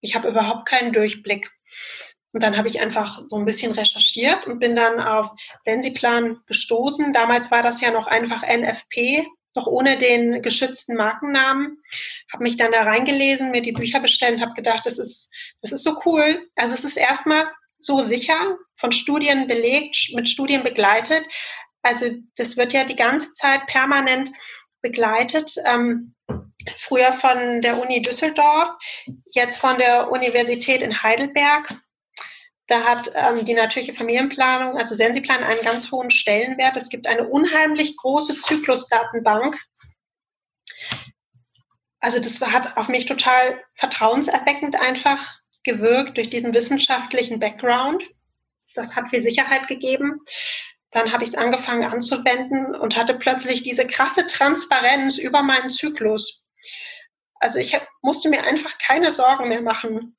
[0.00, 1.50] Ich habe überhaupt keinen Durchblick.
[2.32, 5.30] Und dann habe ich einfach so ein bisschen recherchiert und bin dann auf
[5.64, 7.12] Sensiplan gestoßen.
[7.12, 11.78] Damals war das ja noch einfach NFP, noch ohne den geschützten Markennamen.
[12.32, 15.30] Habe mich dann da reingelesen, mir die Bücher bestellt und habe gedacht, das ist,
[15.60, 16.48] das ist so cool.
[16.54, 17.48] Also es ist erstmal
[17.80, 21.24] so sicher, von Studien belegt, mit Studien begleitet.
[21.82, 24.30] Also das wird ja die ganze Zeit permanent
[24.82, 25.54] begleitet.
[25.64, 26.14] Ähm,
[26.76, 28.70] früher von der Uni Düsseldorf,
[29.32, 31.68] jetzt von der Universität in Heidelberg.
[32.66, 36.76] Da hat ähm, die natürliche Familienplanung, also Sensiplan, einen ganz hohen Stellenwert.
[36.76, 39.58] Es gibt eine unheimlich große Zyklusdatenbank.
[41.98, 48.02] Also das hat auf mich total vertrauenserweckend einfach gewirkt durch diesen wissenschaftlichen Background.
[48.74, 50.20] Das hat viel Sicherheit gegeben.
[50.92, 56.39] Dann habe ich es angefangen anzuwenden und hatte plötzlich diese krasse Transparenz über meinen Zyklus.
[57.40, 60.16] Also ich musste mir einfach keine Sorgen mehr machen,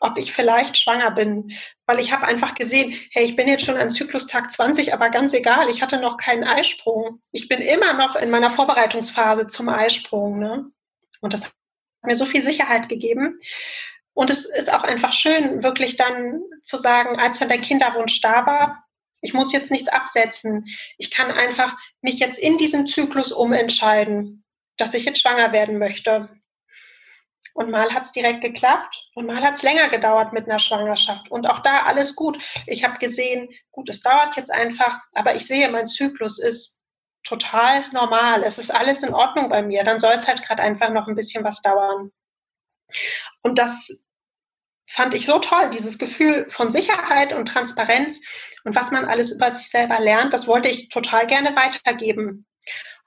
[0.00, 1.52] ob ich vielleicht schwanger bin,
[1.86, 5.34] weil ich habe einfach gesehen, hey, ich bin jetzt schon an Zyklustag 20, aber ganz
[5.34, 7.20] egal, ich hatte noch keinen Eisprung.
[7.32, 10.38] Ich bin immer noch in meiner Vorbereitungsphase zum Eisprung.
[10.38, 10.70] Ne?
[11.20, 11.52] Und das hat
[12.02, 13.38] mir so viel Sicherheit gegeben.
[14.14, 18.46] Und es ist auch einfach schön, wirklich dann zu sagen, als dann der Kinderwunsch da
[18.46, 18.84] war,
[19.22, 20.66] ich muss jetzt nichts absetzen.
[20.96, 24.39] Ich kann einfach mich jetzt in diesem Zyklus umentscheiden,
[24.80, 26.28] dass ich jetzt schwanger werden möchte.
[27.52, 31.30] Und mal hat es direkt geklappt und mal hat es länger gedauert mit einer Schwangerschaft.
[31.30, 32.42] Und auch da alles gut.
[32.66, 36.80] Ich habe gesehen, gut, es dauert jetzt einfach, aber ich sehe, mein Zyklus ist
[37.24, 38.44] total normal.
[38.44, 39.84] Es ist alles in Ordnung bei mir.
[39.84, 42.12] Dann soll es halt gerade einfach noch ein bisschen was dauern.
[43.42, 44.06] Und das
[44.86, 48.20] fand ich so toll, dieses Gefühl von Sicherheit und Transparenz
[48.64, 52.46] und was man alles über sich selber lernt, das wollte ich total gerne weitergeben.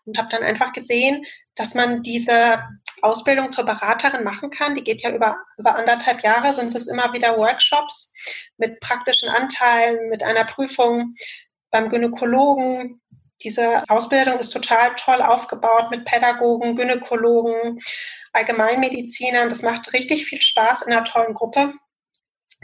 [0.05, 1.25] Und habe dann einfach gesehen,
[1.55, 2.63] dass man diese
[3.01, 4.75] Ausbildung zur Beraterin machen kann.
[4.75, 8.13] Die geht ja über, über anderthalb Jahre, sind es immer wieder Workshops
[8.57, 11.15] mit praktischen Anteilen, mit einer Prüfung
[11.69, 13.01] beim Gynäkologen.
[13.43, 17.79] Diese Ausbildung ist total toll aufgebaut mit Pädagogen, Gynäkologen,
[18.31, 19.49] Allgemeinmedizinern.
[19.49, 21.73] Das macht richtig viel Spaß in einer tollen Gruppe.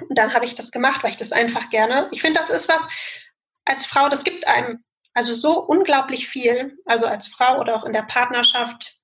[0.07, 2.07] Und dann habe ich das gemacht, weil ich das einfach gerne.
[2.11, 2.81] Ich finde, das ist was
[3.65, 4.83] als Frau, das gibt einem
[5.19, 8.97] also so unglaublich viel, also als Frau oder auch in der Partnerschaft.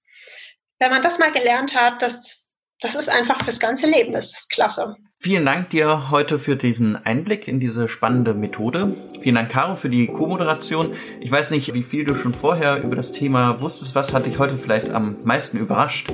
[0.80, 2.48] Wenn man das mal gelernt hat, das,
[2.80, 4.96] das ist einfach fürs ganze Leben, das ist klasse.
[5.20, 8.96] Vielen Dank dir heute für diesen Einblick in diese spannende Methode.
[9.22, 10.96] Vielen Dank, Caro, für die Co-Moderation.
[11.20, 13.94] Ich weiß nicht, wie viel du schon vorher über das Thema wusstest.
[13.94, 16.14] Was hat dich heute vielleicht am meisten überrascht?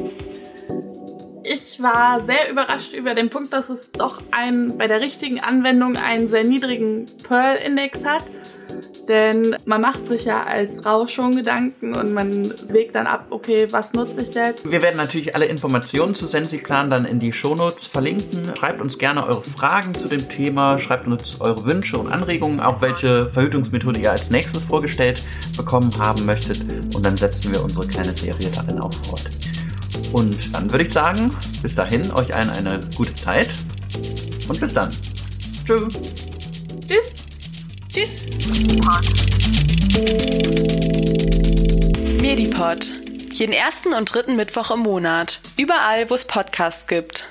[1.53, 5.97] Ich war sehr überrascht über den Punkt, dass es doch ein, bei der richtigen Anwendung
[5.97, 8.23] einen sehr niedrigen Pearl-Index hat.
[9.09, 13.67] Denn man macht sich ja als Frau schon Gedanken und man wägt dann ab, okay,
[13.69, 14.63] was nutze ich jetzt?
[14.69, 18.55] Wir werden natürlich alle Informationen zu SensiPlan dann in die Shownotes verlinken.
[18.57, 22.79] Schreibt uns gerne eure Fragen zu dem Thema, schreibt uns eure Wünsche und Anregungen, auch
[22.79, 25.25] welche Verhütungsmethode ihr als nächstes vorgestellt
[25.57, 26.61] bekommen haben möchtet.
[26.95, 29.29] Und dann setzen wir unsere kleine Serie darin auch fort.
[30.11, 33.49] Und dann würde ich sagen, bis dahin, euch allen eine gute Zeit
[34.47, 34.95] und bis dann.
[35.65, 35.93] Tschüss.
[36.87, 37.05] Tschüss.
[37.89, 38.21] Tschüss.
[42.21, 42.93] Medipod.
[43.33, 45.41] Jeden ersten und dritten Mittwoch im Monat.
[45.57, 47.27] Überall, wo es Podcasts gibt.